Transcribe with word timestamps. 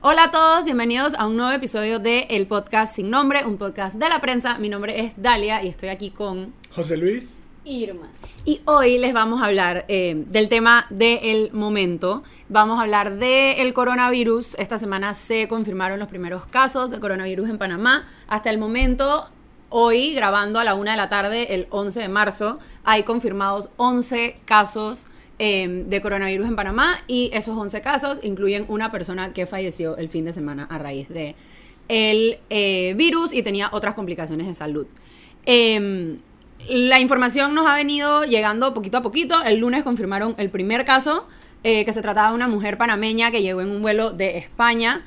Hola 0.00 0.24
a 0.24 0.30
todos, 0.30 0.64
bienvenidos 0.64 1.14
a 1.14 1.26
un 1.26 1.36
nuevo 1.36 1.50
episodio 1.50 1.98
de 1.98 2.28
El 2.30 2.46
Podcast 2.46 2.94
Sin 2.94 3.10
Nombre, 3.10 3.44
un 3.44 3.58
podcast 3.58 3.96
de 3.96 4.08
la 4.08 4.20
prensa. 4.20 4.56
Mi 4.56 4.68
nombre 4.68 5.00
es 5.00 5.12
Dalia 5.16 5.60
y 5.64 5.66
estoy 5.66 5.88
aquí 5.88 6.10
con 6.10 6.54
José 6.72 6.96
Luis. 6.96 7.34
Irma. 7.64 8.06
Y 8.44 8.60
hoy 8.64 8.98
les 8.98 9.12
vamos 9.12 9.42
a 9.42 9.46
hablar 9.46 9.86
eh, 9.88 10.14
del 10.28 10.48
tema 10.48 10.86
del 10.90 11.50
momento. 11.52 12.22
Vamos 12.48 12.78
a 12.78 12.82
hablar 12.82 13.16
del 13.16 13.74
coronavirus. 13.74 14.54
Esta 14.60 14.78
semana 14.78 15.14
se 15.14 15.48
confirmaron 15.48 15.98
los 15.98 16.06
primeros 16.06 16.46
casos 16.46 16.92
de 16.92 17.00
coronavirus 17.00 17.50
en 17.50 17.58
Panamá. 17.58 18.06
Hasta 18.28 18.50
el 18.50 18.58
momento, 18.58 19.26
hoy, 19.68 20.14
grabando 20.14 20.60
a 20.60 20.64
la 20.64 20.76
una 20.76 20.92
de 20.92 20.96
la 20.96 21.08
tarde, 21.08 21.56
el 21.56 21.66
11 21.70 22.02
de 22.02 22.08
marzo, 22.08 22.60
hay 22.84 23.02
confirmados 23.02 23.70
11 23.78 24.42
casos 24.44 25.08
eh, 25.38 25.84
de 25.86 26.00
coronavirus 26.00 26.48
en 26.48 26.56
Panamá 26.56 26.98
y 27.06 27.30
esos 27.32 27.56
11 27.56 27.80
casos 27.80 28.20
incluyen 28.22 28.64
una 28.68 28.90
persona 28.90 29.32
que 29.32 29.46
falleció 29.46 29.96
el 29.96 30.08
fin 30.08 30.24
de 30.24 30.32
semana 30.32 30.66
a 30.70 30.78
raíz 30.78 31.08
de 31.08 31.36
el 31.88 32.38
eh, 32.50 32.94
virus 32.96 33.32
y 33.32 33.42
tenía 33.42 33.70
otras 33.72 33.94
complicaciones 33.94 34.46
de 34.46 34.54
salud. 34.54 34.86
Em, 35.46 36.18
la 36.68 37.00
información 37.00 37.54
nos 37.54 37.66
ha 37.66 37.74
venido 37.74 38.24
llegando 38.24 38.74
poquito 38.74 38.98
a 38.98 39.02
poquito. 39.02 39.42
El 39.42 39.58
lunes 39.58 39.84
confirmaron 39.84 40.34
el 40.38 40.50
primer 40.50 40.84
caso, 40.84 41.26
eh, 41.64 41.84
que 41.84 41.92
se 41.92 42.02
trataba 42.02 42.30
de 42.30 42.34
una 42.34 42.48
mujer 42.48 42.76
panameña 42.76 43.30
que 43.30 43.42
llegó 43.42 43.60
en 43.60 43.70
un 43.70 43.80
vuelo 43.80 44.10
de 44.10 44.38
España 44.38 45.04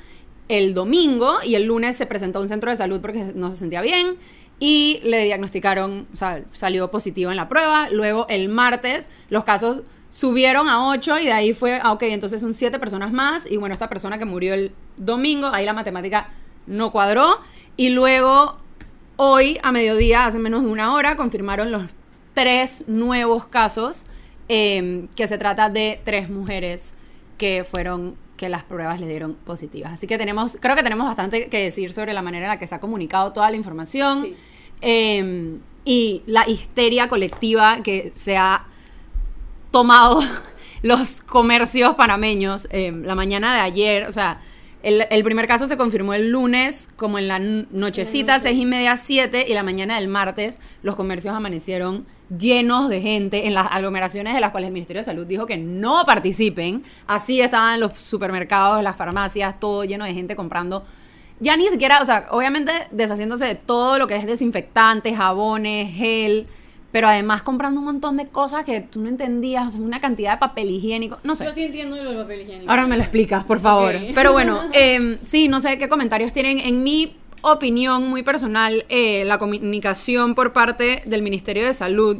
el 0.48 0.74
domingo 0.74 1.38
y 1.44 1.54
el 1.54 1.64
lunes 1.64 1.96
se 1.96 2.04
presentó 2.04 2.38
a 2.38 2.42
un 2.42 2.48
centro 2.48 2.70
de 2.70 2.76
salud 2.76 3.00
porque 3.00 3.32
no 3.34 3.48
se 3.50 3.56
sentía 3.56 3.80
bien 3.80 4.16
y 4.58 5.00
le 5.02 5.24
diagnosticaron, 5.24 6.06
o 6.12 6.16
sea, 6.16 6.42
salió 6.52 6.90
positivo 6.90 7.30
en 7.30 7.36
la 7.36 7.48
prueba. 7.48 7.88
Luego 7.90 8.26
el 8.28 8.48
martes 8.48 9.08
los 9.28 9.44
casos 9.44 9.82
subieron 10.12 10.68
a 10.68 10.88
8 10.90 11.18
y 11.20 11.24
de 11.24 11.32
ahí 11.32 11.54
fue, 11.54 11.80
ah, 11.82 11.92
ok, 11.92 12.02
entonces 12.02 12.40
son 12.40 12.52
7 12.54 12.78
personas 12.78 13.12
más 13.12 13.50
y 13.50 13.56
bueno, 13.56 13.72
esta 13.72 13.88
persona 13.88 14.18
que 14.18 14.26
murió 14.26 14.52
el 14.54 14.72
domingo, 14.98 15.48
ahí 15.48 15.64
la 15.64 15.72
matemática 15.72 16.28
no 16.66 16.92
cuadró 16.92 17.38
y 17.78 17.88
luego 17.88 18.58
hoy 19.16 19.58
a 19.62 19.72
mediodía, 19.72 20.26
hace 20.26 20.38
menos 20.38 20.62
de 20.62 20.68
una 20.68 20.92
hora, 20.94 21.16
confirmaron 21.16 21.72
los 21.72 21.84
tres 22.34 22.84
nuevos 22.88 23.46
casos 23.46 24.04
eh, 24.48 25.06
que 25.16 25.26
se 25.26 25.38
trata 25.38 25.70
de 25.70 26.00
tres 26.04 26.28
mujeres 26.28 26.92
que 27.38 27.64
fueron 27.64 28.16
que 28.36 28.48
las 28.50 28.64
pruebas 28.64 29.00
les 29.00 29.08
dieron 29.08 29.34
positivas. 29.34 29.92
Así 29.94 30.06
que 30.06 30.18
tenemos, 30.18 30.58
creo 30.60 30.76
que 30.76 30.82
tenemos 30.82 31.06
bastante 31.06 31.48
que 31.48 31.58
decir 31.62 31.92
sobre 31.92 32.12
la 32.12 32.20
manera 32.22 32.46
en 32.46 32.50
la 32.50 32.58
que 32.58 32.66
se 32.66 32.74
ha 32.74 32.80
comunicado 32.80 33.32
toda 33.32 33.50
la 33.50 33.56
información 33.56 34.22
Sí. 34.22 34.36
eh, 34.82 35.58
y 35.84 36.22
la 36.26 36.48
histeria 36.48 37.08
colectiva 37.08 37.82
que 37.82 38.10
se 38.14 38.36
ha 38.36 38.66
tomado 39.72 40.20
los 40.82 41.20
comercios 41.20 41.96
panameños 41.96 42.68
eh, 42.70 42.92
la 42.92 43.16
mañana 43.16 43.54
de 43.54 43.60
ayer, 43.60 44.06
o 44.06 44.12
sea, 44.12 44.40
el, 44.82 45.06
el 45.10 45.24
primer 45.24 45.46
caso 45.46 45.66
se 45.66 45.76
confirmó 45.76 46.12
el 46.14 46.30
lunes, 46.30 46.88
como 46.96 47.18
en 47.18 47.28
la 47.28 47.38
nochecita, 47.38 48.40
seis 48.40 48.60
y 48.60 48.66
media, 48.66 48.96
siete, 48.96 49.46
y 49.48 49.54
la 49.54 49.62
mañana 49.62 49.96
del 49.96 50.08
martes 50.08 50.60
los 50.82 50.96
comercios 50.96 51.34
amanecieron 51.34 52.04
llenos 52.36 52.88
de 52.88 53.00
gente 53.00 53.46
en 53.46 53.54
las 53.54 53.68
aglomeraciones 53.70 54.34
de 54.34 54.40
las 54.40 54.50
cuales 54.50 54.68
el 54.68 54.72
Ministerio 54.72 55.00
de 55.00 55.04
Salud 55.04 55.26
dijo 55.26 55.46
que 55.46 55.56
no 55.56 56.04
participen. 56.04 56.82
Así 57.06 57.40
estaban 57.40 57.80
los 57.80 57.94
supermercados, 57.94 58.82
las 58.82 58.96
farmacias, 58.96 59.58
todo 59.60 59.84
lleno 59.84 60.04
de 60.04 60.14
gente 60.14 60.36
comprando. 60.36 60.84
Ya 61.40 61.56
ni 61.56 61.68
siquiera, 61.68 62.00
o 62.00 62.04
sea, 62.04 62.26
obviamente 62.30 62.72
deshaciéndose 62.90 63.44
de 63.44 63.54
todo 63.54 63.98
lo 63.98 64.06
que 64.06 64.16
es 64.16 64.26
desinfectantes, 64.26 65.16
jabones, 65.16 65.92
gel, 65.94 66.46
pero 66.92 67.08
además 67.08 67.42
comprando 67.42 67.80
un 67.80 67.86
montón 67.86 68.18
de 68.18 68.28
cosas 68.28 68.64
que 68.64 68.82
tú 68.82 69.00
no 69.00 69.08
entendías, 69.08 69.66
o 69.66 69.70
sea, 69.70 69.80
una 69.80 70.00
cantidad 70.00 70.32
de 70.32 70.38
papel 70.38 70.70
higiénico, 70.70 71.18
no 71.24 71.34
sé. 71.34 71.46
Yo 71.46 71.52
sí 71.52 71.64
entiendo 71.64 71.96
lo 71.96 72.10
del 72.10 72.18
papel 72.18 72.42
higiénico. 72.42 72.70
Ahora 72.70 72.86
me 72.86 72.96
lo 72.96 73.02
explicas, 73.02 73.44
por 73.44 73.58
favor. 73.58 73.94
Pero 74.14 74.32
bueno, 74.32 74.60
eh, 74.72 75.18
sí, 75.22 75.48
no 75.48 75.58
sé 75.58 75.78
qué 75.78 75.88
comentarios 75.88 76.32
tienen. 76.32 76.58
En 76.58 76.82
mi 76.84 77.16
opinión 77.40 78.08
muy 78.08 78.22
personal, 78.22 78.84
eh, 78.90 79.24
la 79.24 79.38
comunicación 79.38 80.34
por 80.34 80.52
parte 80.52 81.02
del 81.06 81.22
Ministerio 81.22 81.64
de 81.64 81.72
Salud, 81.72 82.18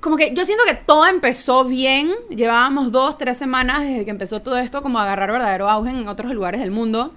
como 0.00 0.16
que 0.16 0.34
yo 0.34 0.44
siento 0.44 0.64
que 0.66 0.74
todo 0.74 1.06
empezó 1.06 1.64
bien. 1.64 2.10
Llevábamos 2.30 2.90
dos, 2.90 3.16
tres 3.16 3.36
semanas 3.36 3.82
desde 3.82 4.04
que 4.04 4.10
empezó 4.10 4.42
todo 4.42 4.58
esto 4.58 4.82
como 4.82 4.98
a 4.98 5.04
agarrar 5.04 5.30
verdadero 5.30 5.70
auge 5.70 5.90
en 5.90 6.08
otros 6.08 6.32
lugares 6.32 6.60
del 6.60 6.72
mundo. 6.72 7.12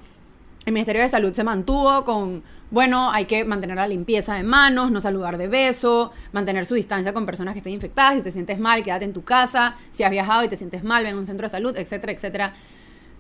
El 0.66 0.74
Ministerio 0.74 1.02
de 1.04 1.08
Salud 1.08 1.32
se 1.34 1.44
mantuvo 1.44 2.04
con, 2.06 2.42
bueno, 2.72 3.12
hay 3.12 3.26
que 3.26 3.46
mantener 3.46 3.76
la 3.78 3.88
limpieza 3.88 4.34
de 4.34 4.42
manos, 4.44 4.90
no 4.92 5.00
saludar 5.00 5.38
de 5.38 5.48
beso, 5.48 6.12
mantener 6.32 6.66
su 6.66 6.74
distancia 6.74 7.14
con 7.14 7.26
personas 7.28 7.54
que 7.54 7.60
estén 7.60 7.74
infectadas, 7.74 8.16
si 8.16 8.22
te 8.24 8.32
sientes 8.32 8.58
mal, 8.60 8.82
quédate 8.84 9.06
en 9.06 9.14
tu 9.14 9.24
casa, 9.24 9.76
si 9.92 10.02
has 10.04 10.10
viajado 10.10 10.44
y 10.44 10.48
te 10.48 10.58
sientes 10.58 10.84
mal, 10.84 11.04
ven 11.04 11.16
a 11.16 11.20
un 11.20 11.28
centro 11.28 11.46
de 11.46 11.50
salud, 11.50 11.78
etcétera, 11.78 12.14
etcétera. 12.14 12.54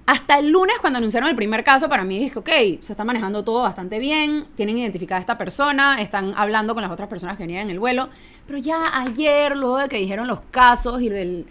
Hasta 0.08 0.38
el 0.40 0.50
lunes, 0.50 0.76
cuando 0.82 0.98
anunciaron 0.98 1.30
el 1.30 1.36
primer 1.36 1.64
caso, 1.64 1.88
para 1.90 2.04
mí 2.04 2.18
dije, 2.20 2.38
ok, 2.40 2.50
se 2.82 2.94
está 2.94 3.04
manejando 3.04 3.44
todo 3.44 3.62
bastante 3.62 4.00
bien, 4.00 4.46
tienen 4.56 4.78
identificada 4.80 5.18
a 5.18 5.22
esta 5.22 5.38
persona, 5.38 6.02
están 6.02 6.34
hablando 6.36 6.74
con 6.74 6.82
las 6.84 6.92
otras 6.92 7.10
personas 7.10 7.38
que 7.38 7.44
venían 7.44 7.64
en 7.64 7.70
el 7.72 7.80
vuelo, 7.80 8.10
pero 8.48 8.58
ya 8.60 9.00
ayer, 9.02 9.56
luego 9.56 9.78
de 9.78 9.88
que 9.90 9.98
dijeron 9.98 10.28
los 10.28 10.42
casos 10.52 11.02
y 11.02 11.10
del 11.10 11.46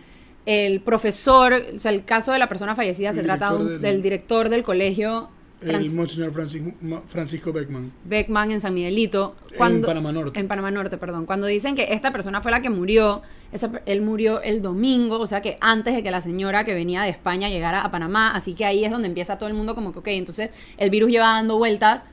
el 0.47 0.81
profesor, 0.83 1.55
o 1.75 1.79
sea, 1.81 1.91
el 1.91 2.05
caso 2.05 2.31
de 2.33 2.39
la 2.39 2.49
persona 2.49 2.75
fallecida 2.75 3.09
El 3.11 3.15
se 3.15 3.23
trata 3.23 3.51
de 3.51 3.57
un- 3.57 3.59
director 3.63 3.81
del, 3.81 3.93
del- 3.93 4.03
director 4.03 4.49
del 4.51 4.63
colegio 4.63 5.29
El 5.65 5.91
Monseñor 5.93 6.33
Francisco, 6.33 6.73
Ma- 6.83 7.01
Francisco 7.07 7.53
Beckman. 7.53 7.93
Beckman 8.05 8.51
en 8.51 8.61
San 8.61 8.75
Miguelito. 8.75 9.35
En 9.59 9.83
Panamá 9.83 10.13
Norte. 10.13 10.39
En 10.39 10.49
Panamá 10.49 10.71
Norte, 10.71 10.97
perdón. 10.99 11.27
Cuando 11.27 11.47
dicen 11.47 11.75
que 11.75 11.89
esta 11.93 12.13
persona 12.13 12.41
fue 12.41 12.51
la 12.51 12.61
que 12.63 12.71
murió, 12.71 13.23
esa 13.53 13.71
él 13.87 14.03
murió 14.03 14.43
el 14.43 14.63
domingo, 14.63 15.19
o 15.19 15.27
sea 15.27 15.41
que 15.43 15.57
antes 15.61 15.95
de 15.95 16.03
que 16.03 16.11
la 16.11 16.21
señora 16.21 16.65
que 16.65 16.75
venía 16.75 17.03
de 17.03 17.11
España 17.11 17.49
llegara 17.49 17.83
a 17.83 17.91
Panamá, 17.91 18.33
así 18.35 18.55
que 18.55 18.65
ahí 18.65 18.85
es 18.85 18.91
donde 18.91 19.09
empieza 19.09 19.39
todo 19.39 19.49
el 19.49 19.55
mundo 19.55 19.75
como 19.75 19.93
que, 19.93 19.99
ok, 20.01 20.09
entonces 20.09 20.51
el 20.77 20.91
virus 20.91 21.11
lleva 21.11 21.27
dando 21.29 21.57
vueltas 21.59 22.05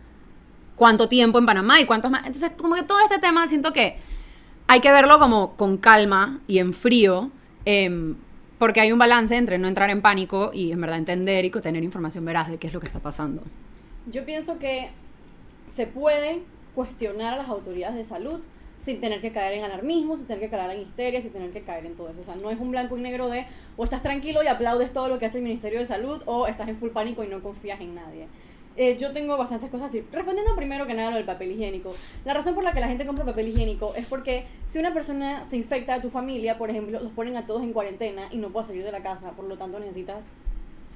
cuánto 0.75 1.07
tiempo 1.09 1.37
en 1.39 1.45
Panamá 1.45 1.79
y 1.81 1.85
cuántos 1.85 2.09
más. 2.11 2.25
Entonces, 2.25 2.51
como 2.57 2.75
que 2.75 2.83
todo 2.83 2.99
este 3.01 3.19
tema 3.19 3.45
siento 3.47 3.71
que 3.73 3.97
hay 4.67 4.79
que 4.79 4.91
verlo 4.91 5.19
como 5.19 5.55
con 5.55 5.77
calma 5.77 6.39
y 6.47 6.59
en 6.59 6.73
frío, 6.73 7.29
em, 7.65 8.15
porque 8.61 8.79
hay 8.79 8.91
un 8.91 8.99
balance 8.99 9.35
entre 9.35 9.57
no 9.57 9.67
entrar 9.67 9.89
en 9.89 10.03
pánico 10.03 10.51
y 10.53 10.71
en 10.71 10.79
verdad 10.79 10.99
entender 10.99 11.45
y 11.45 11.49
tener 11.49 11.83
información 11.83 12.23
veraz 12.25 12.47
de 12.47 12.59
qué 12.59 12.67
es 12.67 12.73
lo 12.73 12.79
que 12.79 12.85
está 12.85 12.99
pasando. 12.99 13.41
Yo 14.05 14.23
pienso 14.23 14.59
que 14.59 14.91
se 15.75 15.87
puede 15.87 16.43
cuestionar 16.75 17.33
a 17.33 17.37
las 17.37 17.49
autoridades 17.49 17.95
de 17.95 18.05
salud 18.05 18.39
sin 18.77 19.01
tener 19.01 19.19
que 19.19 19.31
caer 19.31 19.53
en 19.53 19.63
alarmismo, 19.63 20.15
sin 20.15 20.27
tener 20.27 20.41
que 20.41 20.55
caer 20.55 20.69
en 20.77 20.81
histeria, 20.81 21.23
sin 21.23 21.31
tener 21.31 21.49
que 21.49 21.63
caer 21.63 21.87
en 21.87 21.95
todo 21.95 22.09
eso. 22.09 22.21
O 22.21 22.23
sea, 22.23 22.35
no 22.35 22.51
es 22.51 22.59
un 22.59 22.69
blanco 22.69 22.95
y 22.99 23.01
negro 23.01 23.29
de 23.29 23.47
o 23.77 23.83
estás 23.83 24.03
tranquilo 24.03 24.43
y 24.43 24.47
aplaudes 24.47 24.93
todo 24.93 25.07
lo 25.07 25.17
que 25.17 25.25
hace 25.25 25.39
el 25.39 25.43
Ministerio 25.43 25.79
de 25.79 25.87
Salud 25.87 26.21
o 26.27 26.45
estás 26.45 26.69
en 26.69 26.77
full 26.77 26.91
pánico 26.91 27.23
y 27.23 27.29
no 27.29 27.41
confías 27.41 27.81
en 27.81 27.95
nadie. 27.95 28.27
Eh, 28.77 28.97
yo 28.97 29.11
tengo 29.11 29.37
bastantes 29.37 29.69
cosas 29.69 29.89
así. 29.89 30.03
Respondiendo 30.11 30.55
primero 30.55 30.87
que 30.87 30.93
nada 30.93 31.09
lo 31.11 31.17
del 31.17 31.25
papel 31.25 31.51
higiénico. 31.51 31.93
La 32.25 32.33
razón 32.33 32.55
por 32.55 32.63
la 32.63 32.71
que 32.73 32.79
la 32.79 32.87
gente 32.87 33.05
compra 33.05 33.25
papel 33.25 33.49
higiénico 33.49 33.93
es 33.95 34.07
porque 34.07 34.45
si 34.67 34.79
una 34.79 34.93
persona 34.93 35.45
se 35.45 35.57
infecta 35.57 35.95
de 35.95 36.01
tu 36.01 36.09
familia, 36.09 36.57
por 36.57 36.69
ejemplo, 36.69 36.99
los 36.99 37.11
ponen 37.11 37.35
a 37.35 37.45
todos 37.45 37.63
en 37.63 37.73
cuarentena 37.73 38.29
y 38.31 38.37
no 38.37 38.49
puedes 38.49 38.67
salir 38.67 38.83
de 38.83 38.91
la 38.91 39.03
casa, 39.03 39.31
por 39.31 39.45
lo 39.45 39.57
tanto 39.57 39.79
necesitas 39.79 40.27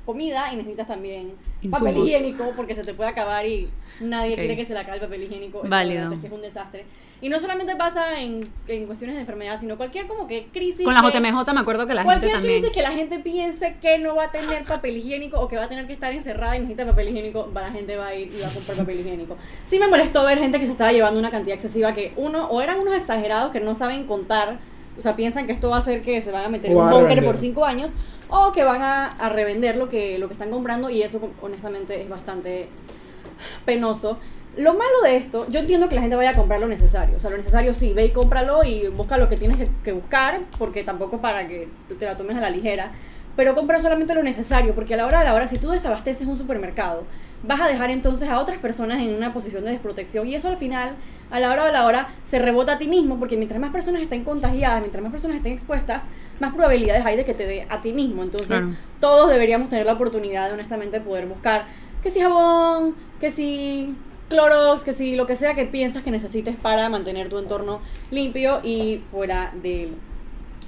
comida 0.05 0.53
y 0.53 0.57
necesitas 0.57 0.87
también 0.87 1.33
papel 1.71 1.89
Insumos. 1.89 2.09
higiénico 2.09 2.51
porque 2.55 2.75
se 2.75 2.81
te 2.81 2.93
puede 2.93 3.09
acabar 3.09 3.45
y 3.45 3.69
nadie 3.99 4.33
Ok. 4.33 4.39
quiere 4.39 4.55
que 4.55 4.65
se 4.65 4.73
le 4.73 4.79
acabe 4.79 4.97
el 4.97 5.01
papel 5.03 5.23
higiénico. 5.23 5.61
Válido. 5.65 6.13
es 6.13 6.19
que 6.19 6.27
es 6.27 6.33
un 6.33 6.41
desastre. 6.41 6.85
Y 7.21 7.29
no 7.29 7.39
solamente 7.39 7.75
pasa 7.75 8.19
en, 8.19 8.43
en 8.67 8.85
cuestiones 8.85 9.15
de 9.15 9.21
enfermedad, 9.21 9.59
sino 9.59 9.77
cualquier 9.77 10.05
como 10.05 10.27
que 10.27 10.47
crisis. 10.53 10.83
Con 10.85 10.93
la 10.93 11.01
JMJ 11.01 11.53
me 11.53 11.59
acuerdo 11.61 11.87
que 11.87 11.93
la 11.93 12.01
gente 12.03 12.05
Cualquier 12.05 12.31
también... 12.33 12.53
crisis 12.59 12.71
que 12.75 12.81
la 12.81 12.91
gente 12.91 13.19
piense 13.19 13.77
que 13.81 13.97
no 13.97 14.15
va 14.15 14.25
a 14.25 14.31
tener 14.31 14.63
papel 14.65 14.97
higiénico 14.97 15.39
o 15.39 15.47
que 15.47 15.55
va 15.55 15.63
a 15.63 15.69
tener 15.69 15.87
que 15.87 15.93
estar 15.93 16.13
encerrada 16.13 16.55
y 16.57 16.59
necesita 16.59 16.85
papel 16.85 17.09
higiénico, 17.09 17.49
la 17.53 17.71
gente 17.71 17.95
va 17.95 18.07
a 18.07 18.15
ir 18.15 18.27
y 18.31 18.41
va 18.41 18.47
a 18.47 18.51
comprar 18.51 18.77
papel 18.77 18.99
higiénico. 18.99 19.37
Sí 19.65 19.79
me 19.79 19.87
molestó 19.87 20.23
ver 20.25 20.37
gente 20.39 20.59
que 20.59 20.65
se 20.65 20.73
estaba 20.73 20.91
llevando 20.91 21.17
una 21.19 21.31
cantidad 21.31 21.55
excesiva 21.55 21.93
que 21.93 22.13
uno, 22.17 22.45
o 22.47 22.61
eran 22.61 22.79
unos 22.79 22.93
exagerados 22.95 23.51
que 23.51 23.61
no 23.61 23.73
saben 23.75 24.05
contar, 24.05 24.59
o 24.97 25.01
sea, 25.01 25.15
piensan 25.15 25.45
que 25.45 25.53
esto 25.53 25.69
va 25.69 25.77
a 25.77 25.79
hacer 25.79 26.01
que 26.01 26.21
se 26.21 26.31
van 26.31 26.45
a 26.45 26.49
meter 26.49 26.71
en 26.71 26.77
un 26.77 26.89
búnker 26.91 27.23
por 27.23 27.37
cinco 27.37 27.65
años, 27.65 27.91
o 28.29 28.51
que 28.51 28.63
van 28.63 28.81
a, 28.81 29.29
revender 29.29 29.75
lo 29.75 29.89
que, 29.89 30.17
lo 30.17 30.27
que 30.27 30.33
están 30.33 30.49
comprando 30.49 30.89
y 30.89 31.01
eso 31.01 31.19
honestamente 31.41 32.01
es 32.01 32.09
bastante 32.09 32.69
penoso. 33.65 34.19
Lo 34.57 34.73
malo 34.73 35.01
de 35.03 35.17
esto, 35.17 35.45
yo 35.49 35.59
entiendo 35.59 35.89
que 35.89 35.95
la 35.95 36.01
gente 36.01 36.15
vaya 36.15 36.29
a 36.29 36.35
comprar 36.35 36.59
lo 36.61 36.67
necesario. 36.67 37.17
O 37.17 37.19
sea, 37.19 37.29
lo 37.29 37.37
necesario 37.37 37.73
sí, 37.73 37.93
ve 37.93 38.05
y 38.05 38.09
cómpralo 38.11 38.63
y 38.63 38.87
busca 38.87 39.17
lo 39.17 39.27
que 39.27 39.35
tienes 39.35 39.57
que, 39.57 39.67
que 39.83 39.91
buscar, 39.91 40.41
porque 40.57 40.83
tampoco 40.83 41.19
para 41.19 41.47
que 41.47 41.67
te 41.99 42.05
la 42.05 42.15
tomes 42.15 42.37
a 42.37 42.41
la 42.41 42.49
ligera. 42.49 42.91
Pero 43.35 43.53
compra 43.53 43.81
solamente 43.81 44.15
lo 44.15 44.23
necesario, 44.23 44.73
porque 44.73 44.93
a 44.93 44.97
la 44.97 45.05
hora 45.05 45.19
de 45.19 45.25
la 45.25 45.33
hora, 45.33 45.47
si 45.47 45.57
tú 45.57 45.69
desabasteces 45.69 46.25
un 46.25 46.37
supermercado, 46.37 47.03
vas 47.43 47.61
a 47.61 47.67
dejar 47.67 47.89
entonces 47.91 48.29
a 48.29 48.39
otras 48.39 48.57
personas 48.57 49.01
en 49.01 49.13
una 49.13 49.33
posición 49.33 49.63
de 49.65 49.71
desprotección. 49.71 50.27
Y 50.27 50.35
eso 50.35 50.47
al 50.47 50.57
final, 50.57 50.95
a 51.29 51.39
la 51.39 51.51
hora 51.51 51.65
de 51.65 51.71
la 51.71 51.85
hora, 51.85 52.07
se 52.25 52.39
rebota 52.39 52.73
a 52.73 52.77
ti 52.77 52.87
mismo, 52.87 53.19
porque 53.19 53.37
mientras 53.37 53.59
más 53.59 53.71
personas 53.71 54.01
estén 54.01 54.23
contagiadas, 54.23 54.79
mientras 54.81 55.03
más 55.03 55.11
personas 55.11 55.37
estén 55.37 55.53
expuestas, 55.53 56.03
más 56.39 56.53
probabilidades 56.53 57.05
hay 57.05 57.17
de 57.17 57.25
que 57.25 57.33
te 57.33 57.45
dé 57.45 57.67
a 57.69 57.81
ti 57.81 57.93
mismo. 57.93 58.23
Entonces, 58.23 58.47
Claro. 58.47 58.69
todos 58.99 59.29
deberíamos 59.29 59.69
tener 59.69 59.85
la 59.85 59.93
oportunidad 59.93 60.47
de 60.47 60.53
honestamente 60.53 60.99
poder 61.01 61.27
buscar 61.27 61.65
que 62.01 62.11
si 62.11 62.19
jabón, 62.21 62.95
que 63.19 63.31
si 63.31 63.95
Clorox, 64.29 64.83
que 64.83 64.93
si 64.93 65.15
lo 65.15 65.25
que 65.27 65.35
sea 65.35 65.53
que 65.53 65.65
piensas 65.65 66.03
que 66.03 66.11
necesites 66.11 66.55
para 66.55 66.89
mantener 66.89 67.29
tu 67.29 67.37
entorno 67.37 67.79
limpio 68.11 68.59
y 68.63 68.97
fuera 69.11 69.51
de 69.61 69.83
él. 69.83 69.95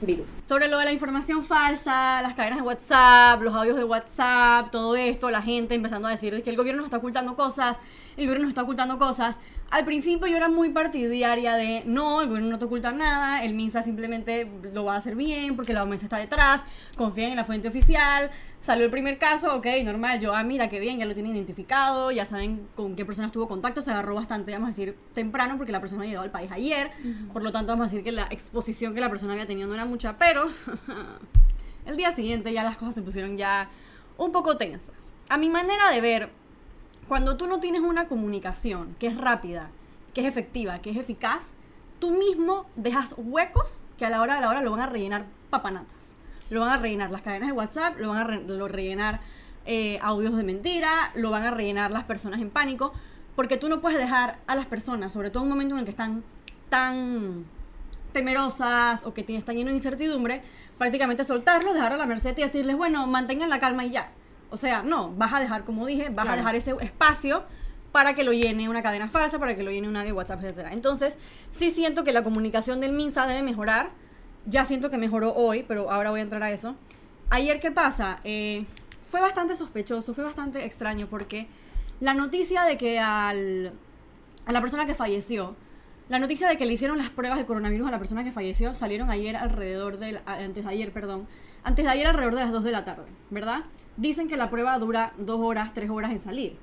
Virus. 0.01 0.27
Sobre 0.44 0.67
lo 0.67 0.77
de 0.77 0.85
la 0.85 0.91
información 0.91 1.44
falsa, 1.44 2.21
las 2.21 2.33
cadenas 2.35 2.59
de 2.59 2.65
WhatsApp, 2.65 3.41
los 3.41 3.53
audios 3.53 3.77
de 3.77 3.83
WhatsApp, 3.83 4.71
todo 4.71 4.95
esto, 4.95 5.29
la 5.29 5.41
gente 5.41 5.75
empezando 5.75 6.07
a 6.07 6.11
decir 6.11 6.44
que 6.44 6.49
el 6.49 6.57
gobierno 6.57 6.81
nos 6.81 6.88
está 6.88 6.97
ocultando 6.97 7.35
cosas, 7.35 7.77
el 8.15 8.25
gobierno 8.25 8.44
nos 8.44 8.49
está 8.49 8.63
ocultando 8.63 8.97
cosas. 8.97 9.35
Al 9.69 9.84
principio 9.84 10.28
yo 10.28 10.38
era 10.38 10.48
muy 10.48 10.69
partidaria 10.69 11.56
de 11.56 11.84
no, 11.86 12.22
el 12.22 12.30
gobierno 12.30 12.52
no 12.52 12.60
te 12.60 12.66
oculta 12.66 12.92
nada, 12.92 13.44
el 13.44 13.54
MINSA 13.54 13.84
simplemente 13.84 14.50
lo 14.72 14.86
va 14.86 14.94
a 14.94 14.98
hacer 14.98 15.16
bien 15.16 15.58
porque 15.58 15.74
la 15.74 15.84
OMS 15.84 16.04
está 16.04 16.18
detrás, 16.18 16.62
confían 16.96 17.31
en 17.31 17.36
la 17.36 17.44
fuente 17.44 17.68
oficial. 17.68 18.31
Salió 18.62 18.86
el 18.86 18.92
primer 18.92 19.18
caso, 19.18 19.54
ok, 19.56 19.66
normal, 19.84 20.22
yo, 20.22 20.34
ah, 20.34 20.44
mira, 20.44 20.69
qué 20.69 20.80
bien, 20.80 21.00
ya 21.00 21.06
lo 21.06 21.14
tienen 21.14 21.36
identificado, 21.36 22.12
ya 22.12 22.25
saben 22.25 22.68
con 22.75 22.96
qué 22.96 23.04
persona 23.04 23.28
estuvo 23.28 23.48
contacto, 23.48 23.81
se 23.81 23.92
agarró 23.92 24.16
bastante, 24.16 24.54
vamos 24.54 24.68
a 24.68 24.69
decir, 24.69 24.96
temprano 25.14 25.58
porque 25.58 25.74
la 25.74 25.81
persona 25.81 26.02
había 26.02 26.12
llegado 26.12 26.25
al 26.25 26.31
país 26.31 26.52
ayer, 26.52 26.92
por 27.34 27.44
lo 27.44 27.52
tanto 27.52 27.74
vamos 27.74 27.88
a 27.88 27.90
decir 27.90 28.04
que 28.04 28.14
la 28.14 28.28
exposición 28.30 28.94
que 28.96 29.02
la 29.02 29.10
persona 29.10 29.34
había 29.34 29.46
tenido 29.46 29.68
no 29.68 29.74
era 29.74 29.86
mucha, 29.86 30.18
pero 30.18 30.48
el 31.86 31.98
día 31.98 32.14
siguiente 32.14 32.54
ya 32.54 32.64
las 32.64 32.78
cosas 32.78 32.96
se 32.96 33.02
pusieron 33.02 33.38
ya 33.38 33.69
un 34.18 34.31
poco 34.31 34.58
tensas. 34.58 34.96
A 35.30 35.38
mi 35.38 35.50
manera 35.50 35.92
de 35.92 36.02
ver, 36.02 36.30
cuando 37.07 37.38
tú 37.38 37.48
no 37.48 37.59
tienes 37.59 37.81
una 37.81 38.07
comunicación 38.07 38.95
que 39.00 39.07
es 39.07 39.18
rápida, 39.18 39.69
que 40.13 40.21
es 40.21 40.27
efectiva, 40.27 40.80
que 40.80 40.92
es 40.92 40.98
eficaz, 40.98 41.54
tú 42.00 42.12
mismo 42.12 42.65
dejas 42.75 43.15
huecos 43.18 43.81
que 43.98 44.06
a 44.06 44.09
la 44.09 44.21
hora 44.21 44.36
de 44.36 44.42
la 44.42 44.50
hora 44.50 44.62
lo 44.62 44.71
van 44.71 44.81
a 44.81 44.88
rellenar 44.88 45.25
papanatas. 45.50 45.95
Lo 46.50 46.62
van 46.62 46.69
a 46.69 46.77
rellenar 46.77 47.12
las 47.12 47.21
cadenas 47.21 47.50
de 47.50 47.54
WhatsApp, 47.54 47.98
lo 47.98 48.09
van 48.09 48.19
a 48.19 48.68
rellenar 48.68 49.19
eh, 49.65 50.00
audios 50.01 50.36
de 50.36 50.44
mentira, 50.44 51.12
lo 51.15 51.30
van 51.30 51.44
a 51.44 51.51
rellenar 51.51 51.92
las 51.92 52.04
personas 52.04 52.39
en 52.39 52.50
pánico, 52.50 52.94
porque 53.36 53.57
tú 53.57 53.69
no 53.69 53.81
puedes 53.81 53.98
dejar 53.98 54.39
a 54.48 54.56
las 54.56 54.65
personas, 54.65 55.13
sobre 55.13 55.30
todo 55.30 55.44
en 55.44 55.48
un 55.48 55.50
momento 55.50 55.75
en 55.75 55.80
el 55.80 55.86
que 55.86 55.92
están 55.92 56.24
tan 56.69 57.45
temerosas 58.13 59.06
o 59.06 59.13
que 59.13 59.21
están 59.21 59.56
llenos 59.56 59.71
de 59.71 59.77
incertidumbre, 59.77 60.42
prácticamente 60.77 61.24
soltarlos, 61.24 61.74
dejar 61.74 61.94
a 61.94 61.98
la 61.98 62.06
merced 62.06 62.38
y 62.38 62.42
decirles, 62.42 62.75
bueno, 62.75 63.06
mantengan 63.07 63.50
la 63.50 63.59
calma 63.59 63.86
y 63.86 63.92
ya. 63.92 64.09
O 64.49 64.57
sea, 64.57 64.83
no, 64.83 65.13
vas 65.13 65.33
a 65.33 65.39
dejar, 65.39 65.63
como 65.63 65.85
dije, 65.85 66.09
vas 66.09 66.27
a 66.27 66.35
dejar 66.35 66.55
ese 66.55 66.75
espacio 66.81 67.44
para 67.91 68.13
que 68.13 68.23
lo 68.23 68.31
llene 68.31 68.69
una 68.69 68.83
cadena 68.83 69.07
falsa, 69.09 69.39
para 69.39 69.55
que 69.55 69.63
lo 69.63 69.71
llene 69.71 69.88
una 69.88 70.03
de 70.03 70.11
WhatsApp, 70.11 70.44
etc. 70.44 70.67
Entonces, 70.71 71.17
sí 71.51 71.71
siento 71.71 72.03
que 72.03 72.11
la 72.11 72.23
comunicación 72.23 72.79
del 72.79 72.94
MINSA 72.94 73.27
debe 73.27 73.41
mejorar. 73.41 73.89
Ya 74.45 74.65
siento 74.65 74.89
que 74.89 74.97
mejoró 74.97 75.33
hoy, 75.33 75.63
pero 75.67 75.91
ahora 75.91 76.11
voy 76.11 76.19
a 76.21 76.23
entrar 76.23 76.44
a 76.44 76.51
eso. 76.51 76.75
Ayer, 77.29 77.59
¿qué 77.59 77.71
pasa? 77.71 78.19
Eh, 78.23 78.65
fue 79.05 79.19
bastante 79.19 79.55
sospechoso, 79.55 80.13
fue 80.13 80.23
bastante 80.23 80.63
extraño 80.65 81.07
porque 81.07 81.47
la 81.99 82.13
noticia 82.13 82.63
de 82.63 82.77
que 82.77 82.99
al, 82.99 83.73
a 84.45 84.51
la 84.51 84.61
persona 84.61 84.85
que 84.85 84.94
falleció, 84.94 85.55
la 86.09 86.19
noticia 86.19 86.47
de 86.47 86.55
que 86.55 86.65
le 86.65 86.73
hicieron 86.73 86.97
las 86.97 87.09
pruebas 87.09 87.38
de 87.38 87.45
coronavirus 87.45 87.88
a 87.88 87.91
la 87.91 87.99
persona 87.99 88.23
que 88.23 88.31
falleció 88.31 88.75
salieron 88.75 89.09
ayer 89.09 89.35
alrededor 89.35 89.97
del, 89.97 90.19
antes 90.25 90.63
de 90.63 90.71
ayer, 90.71 90.91
perdón, 90.91 91.27
antes 91.68 91.84
de 91.84 91.92
ayer 91.92 92.08
alrededor 92.08 92.36
de 92.36 92.40
las 92.40 92.52
2 92.54 92.64
de 92.64 92.72
la 92.72 92.86
tarde, 92.86 93.08
¿verdad? 93.30 93.66
Dicen 93.98 94.30
que 94.30 94.38
la 94.38 94.50
prueba 94.50 94.80
dura 94.80 95.12
2 95.18 95.40
horas, 95.42 95.74
3 95.74 95.90
horas 95.90 96.12
en 96.12 96.22
salir. 96.22 96.56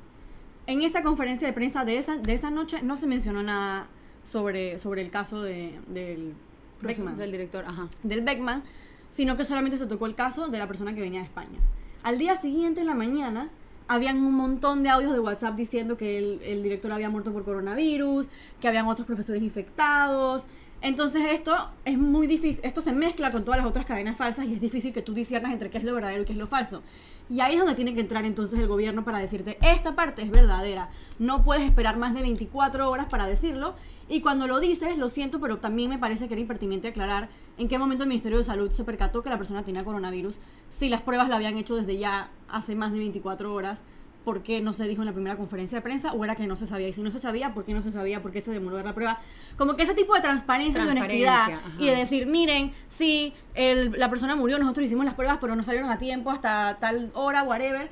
En 0.67 0.81
esa 0.81 1.03
conferencia 1.03 1.47
de 1.47 1.53
prensa 1.53 1.85
de 1.85 1.99
esa, 1.99 2.17
de 2.17 2.33
esa 2.33 2.51
noche 2.51 2.81
no 2.83 2.97
se 2.97 3.07
mencionó 3.07 3.43
nada 3.43 3.87
sobre, 4.25 4.79
sobre 4.79 5.03
el 5.03 5.11
caso 5.11 5.43
de, 5.43 5.79
del 5.89 6.33
Beckman 6.81 7.19
Del 7.19 7.33
director, 7.33 7.67
ajá. 7.67 7.89
del 8.03 8.23
Beckman, 8.23 8.63
sino 9.11 9.37
que 9.37 9.45
solamente 9.45 9.77
se 9.77 9.87
tocó 9.87 10.07
el 10.07 10.15
caso 10.15 10.49
de 10.49 10.57
la 10.57 10.67
persona 10.67 10.95
que 10.95 11.03
venía 11.03 11.21
de 11.21 11.27
España. 11.27 11.59
Al 12.03 12.17
día 12.17 12.37
siguiente, 12.37 12.81
en 12.81 12.87
la 12.87 12.95
mañana, 12.95 13.51
habían 13.89 14.17
un 14.23 14.33
montón 14.33 14.83
de 14.83 14.89
audios 14.89 15.13
de 15.13 15.21
WhatsApp 15.21 15.55
diciendo 15.55 15.99
que 15.99 16.17
el, 16.17 16.41
el 16.43 16.63
director 16.63 16.91
había 16.91 17.11
muerto 17.11 17.31
por 17.31 17.45
coronavirus, 17.45 18.31
que 18.59 18.69
habían 18.69 18.87
otros 18.87 19.07
profesores 19.07 19.43
infectados. 19.43 20.47
Entonces 20.85 21.23
esto 21.31 21.71
es 21.87 21.97
muy 21.97 22.27
difícil, 22.27 22.61
esto 22.63 22.83
se 22.83 22.93
mezcla 22.93 23.33
con 23.33 23.43
todas 23.43 23.57
las 23.57 23.67
otras 23.67 23.87
cadenas 23.87 24.19
falsas 24.19 24.45
y 24.45 24.53
es 24.53 24.61
difícil 24.61 24.93
que 24.93 25.01
tú 25.01 25.15
disiernas 25.15 25.51
entre 25.51 25.71
qué 25.71 25.79
es 25.79 25.85
lo 25.85 25.95
verdadero 25.95 26.25
y 26.25 26.27
qué 26.27 26.33
es 26.35 26.39
lo 26.39 26.47
falso. 26.47 26.83
Y 27.31 27.41
ahí 27.41 27.55
es 27.55 27.59
donde 27.59 27.75
tiene 27.75 27.95
que 27.95 28.03
entrar 28.03 28.27
entonces 28.27 28.59
el 28.59 28.67
gobierno 28.67 29.03
para 29.03 29.17
decirte, 29.17 29.57
esta 29.63 29.97
parte 29.97 30.21
es 30.21 30.31
verdadera, 30.31 30.91
no 31.19 31.43
puedes 31.43 31.65
esperar 31.65 31.97
más 31.97 32.13
de 32.13 32.21
24 32.21 32.91
horas 32.91 33.07
para 33.09 33.27
decirlo. 33.27 33.75
Y 34.11 34.21
cuando 34.21 34.47
lo 34.47 34.61
dices, 34.61 34.99
lo 34.99 35.09
siento, 35.09 35.41
pero 35.41 35.57
también 35.57 35.89
me 35.89 35.99
parece 35.99 36.29
que 36.29 36.35
era 36.35 36.43
impertinente 36.43 36.89
aclarar 36.89 37.31
en 37.57 37.67
qué 37.69 37.79
momento 37.79 38.03
el 38.03 38.11
Ministerio 38.11 38.37
de 38.37 38.45
Salud 38.45 38.71
se 38.71 38.85
percató 38.85 39.23
que 39.23 39.31
la 39.31 39.39
persona 39.39 39.63
tenía 39.63 39.85
coronavirus, 39.85 40.37
si 40.79 40.91
las 40.91 41.01
pruebas 41.01 41.31
la 41.31 41.37
habían 41.37 41.57
hecho 41.57 41.77
desde 41.77 41.97
ya 41.97 42.29
hace 42.47 42.75
más 42.75 42.93
de 42.93 42.99
24 42.99 43.55
horas, 43.55 43.83
¿por 44.25 44.43
qué 44.43 44.61
no 44.61 44.73
se 44.73 44.89
dijo 44.89 45.03
en 45.03 45.07
la 45.07 45.13
primera 45.13 45.37
conferencia 45.37 45.79
de 45.79 45.83
prensa? 45.83 46.13
¿O 46.13 46.25
era 46.25 46.35
que 46.35 46.47
no 46.47 46.57
se 46.57 46.67
sabía? 46.67 46.89
Y 46.89 46.93
si 46.93 47.03
no 47.03 47.11
se 47.11 47.19
sabía, 47.19 47.53
¿por 47.55 47.65
qué 47.65 47.75
no 47.75 47.83
se 47.83 47.93
sabía? 47.93 48.23
¿Por 48.23 48.33
qué 48.33 48.41
se 48.41 48.51
demoró 48.53 48.83
la 48.83 48.95
prueba? 48.95 49.21
Como 49.59 49.77
que 49.77 49.83
ese 49.83 49.95
tipo 49.95 50.15
de 50.15 50.21
transparencia, 50.23 50.85
y 50.85 50.89
honestidad 50.89 51.35
Transparencia, 51.45 51.71
ajá. 51.75 51.83
y 51.83 51.91
de 51.91 51.97
decir, 51.97 52.27
miren, 52.27 52.73
sí, 52.89 53.35
el- 53.55 53.93
la 53.99 54.09
persona 54.11 54.35
murió, 54.35 54.59
nosotros 54.59 54.87
hicimos 54.87 55.05
las 55.05 55.15
pruebas, 55.15 55.39
pero 55.41 55.55
no 55.57 55.63
salieron 55.63 55.91
a 55.91 55.99
tiempo 55.99 56.31
hasta 56.31 56.79
tal 56.81 57.11
hora, 57.15 57.43
whatever 57.43 57.89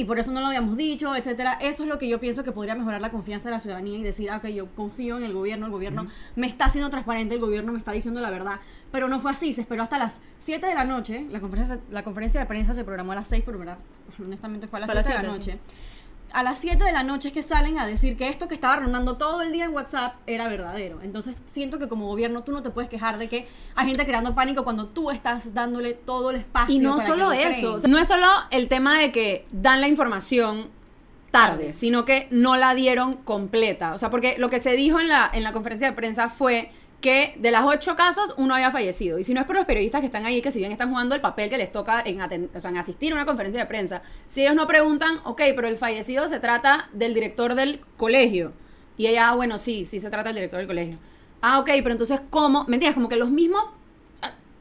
y 0.00 0.04
por 0.04 0.18
eso 0.18 0.32
no 0.32 0.40
lo 0.40 0.46
habíamos 0.46 0.78
dicho, 0.78 1.14
etcétera. 1.14 1.58
Eso 1.60 1.82
es 1.82 1.88
lo 1.88 1.98
que 1.98 2.08
yo 2.08 2.18
pienso 2.20 2.42
que 2.42 2.52
podría 2.52 2.74
mejorar 2.74 3.02
la 3.02 3.10
confianza 3.10 3.48
de 3.48 3.52
la 3.54 3.60
ciudadanía 3.60 3.98
y 3.98 4.02
decir, 4.02 4.30
ah, 4.30 4.38
ok, 4.38 4.46
yo 4.46 4.66
confío 4.74 5.18
en 5.18 5.24
el 5.24 5.34
gobierno, 5.34 5.66
el 5.66 5.72
gobierno 5.72 6.06
me 6.36 6.46
está 6.46 6.64
haciendo 6.64 6.88
transparente, 6.88 7.34
el 7.34 7.40
gobierno 7.40 7.72
me 7.72 7.78
está 7.78 7.92
diciendo 7.92 8.20
la 8.20 8.30
verdad. 8.30 8.60
Pero 8.90 9.08
no 9.08 9.20
fue 9.20 9.30
así, 9.30 9.52
se 9.52 9.60
esperó 9.60 9.82
hasta 9.82 9.98
las 9.98 10.20
7 10.40 10.66
de 10.66 10.74
la 10.74 10.84
noche. 10.84 11.26
La 11.30 11.40
conferencia, 11.40 11.78
la 11.90 12.02
conferencia 12.02 12.40
de 12.40 12.46
prensa 12.46 12.72
se 12.72 12.82
programó 12.82 13.12
a 13.12 13.16
las 13.16 13.28
6, 13.28 13.42
pero 13.44 13.58
verdad, 13.58 13.78
honestamente 14.18 14.66
fue 14.66 14.78
a 14.78 14.80
las 14.80 14.90
Fue 14.90 15.00
a 15.00 15.02
7 15.02 15.14
las 15.14 15.22
de 15.22 15.28
la 15.28 15.34
noche. 15.36 15.58
A 16.32 16.42
las 16.42 16.58
7 16.58 16.82
de 16.84 16.92
la 16.92 17.02
noche 17.02 17.28
es 17.28 17.34
que 17.34 17.42
salen 17.42 17.78
a 17.78 17.86
decir 17.86 18.16
que 18.16 18.28
esto 18.28 18.48
que 18.48 18.54
estaba 18.54 18.76
rondando 18.76 19.16
todo 19.16 19.42
el 19.42 19.52
día 19.52 19.64
en 19.64 19.72
WhatsApp 19.72 20.14
era 20.26 20.48
verdadero. 20.48 21.00
Entonces 21.02 21.42
siento 21.52 21.78
que 21.78 21.88
como 21.88 22.06
gobierno 22.06 22.42
tú 22.44 22.52
no 22.52 22.62
te 22.62 22.70
puedes 22.70 22.88
quejar 22.90 23.18
de 23.18 23.28
que 23.28 23.48
hay 23.74 23.86
gente 23.88 24.04
creando 24.04 24.34
pánico 24.34 24.64
cuando 24.64 24.86
tú 24.86 25.10
estás 25.10 25.52
dándole 25.54 25.94
todo 25.94 26.30
el 26.30 26.36
espacio. 26.36 26.74
Y 26.74 26.78
no 26.78 26.96
para 26.96 27.08
solo 27.08 27.24
lo 27.26 27.32
eso, 27.32 27.50
creen. 27.50 27.66
o 27.66 27.78
sea, 27.78 27.90
no 27.90 27.98
es 27.98 28.08
solo 28.08 28.26
el 28.50 28.68
tema 28.68 28.98
de 28.98 29.12
que 29.12 29.46
dan 29.52 29.80
la 29.80 29.88
información 29.88 30.68
tarde, 31.30 31.56
Tarde. 31.56 31.72
sino 31.72 32.04
que 32.04 32.26
no 32.30 32.56
la 32.56 32.74
dieron 32.74 33.14
completa. 33.16 33.92
O 33.92 33.98
sea, 33.98 34.10
porque 34.10 34.36
lo 34.38 34.50
que 34.50 34.60
se 34.60 34.72
dijo 34.72 35.00
en 35.00 35.08
la, 35.08 35.30
en 35.32 35.42
la 35.42 35.52
conferencia 35.52 35.88
de 35.88 35.96
prensa 35.96 36.28
fue 36.28 36.72
que 37.00 37.34
de 37.38 37.50
las 37.50 37.64
ocho 37.64 37.96
casos, 37.96 38.34
uno 38.36 38.54
había 38.54 38.70
fallecido. 38.70 39.18
Y 39.18 39.24
si 39.24 39.34
no 39.34 39.40
es 39.40 39.46
por 39.46 39.56
los 39.56 39.64
periodistas 39.64 40.00
que 40.00 40.06
están 40.06 40.26
ahí, 40.26 40.42
que 40.42 40.50
si 40.50 40.58
bien 40.58 40.72
están 40.72 40.90
jugando 40.90 41.14
el 41.14 41.20
papel 41.20 41.48
que 41.48 41.58
les 41.58 41.72
toca 41.72 42.02
en, 42.04 42.20
o 42.22 42.60
sea, 42.60 42.70
en 42.70 42.76
asistir 42.76 43.12
a 43.12 43.14
una 43.14 43.26
conferencia 43.26 43.60
de 43.60 43.66
prensa, 43.66 44.02
si 44.26 44.42
ellos 44.42 44.54
no 44.54 44.66
preguntan, 44.66 45.20
ok, 45.24 45.40
pero 45.56 45.68
el 45.68 45.78
fallecido 45.78 46.28
se 46.28 46.40
trata 46.40 46.88
del 46.92 47.14
director 47.14 47.54
del 47.54 47.80
colegio. 47.96 48.52
Y 48.96 49.06
ella, 49.06 49.30
ah, 49.30 49.34
bueno, 49.34 49.58
sí, 49.58 49.84
sí 49.84 49.98
se 49.98 50.10
trata 50.10 50.28
del 50.28 50.36
director 50.36 50.58
del 50.58 50.66
colegio. 50.66 50.98
Ah, 51.40 51.58
ok, 51.58 51.70
pero 51.82 51.92
entonces, 51.92 52.20
¿cómo? 52.28 52.64
¿Me 52.68 52.76
entiendes? 52.76 52.94
Como 52.94 53.08
que 53.08 53.16
los 53.16 53.30
mismos 53.30 53.64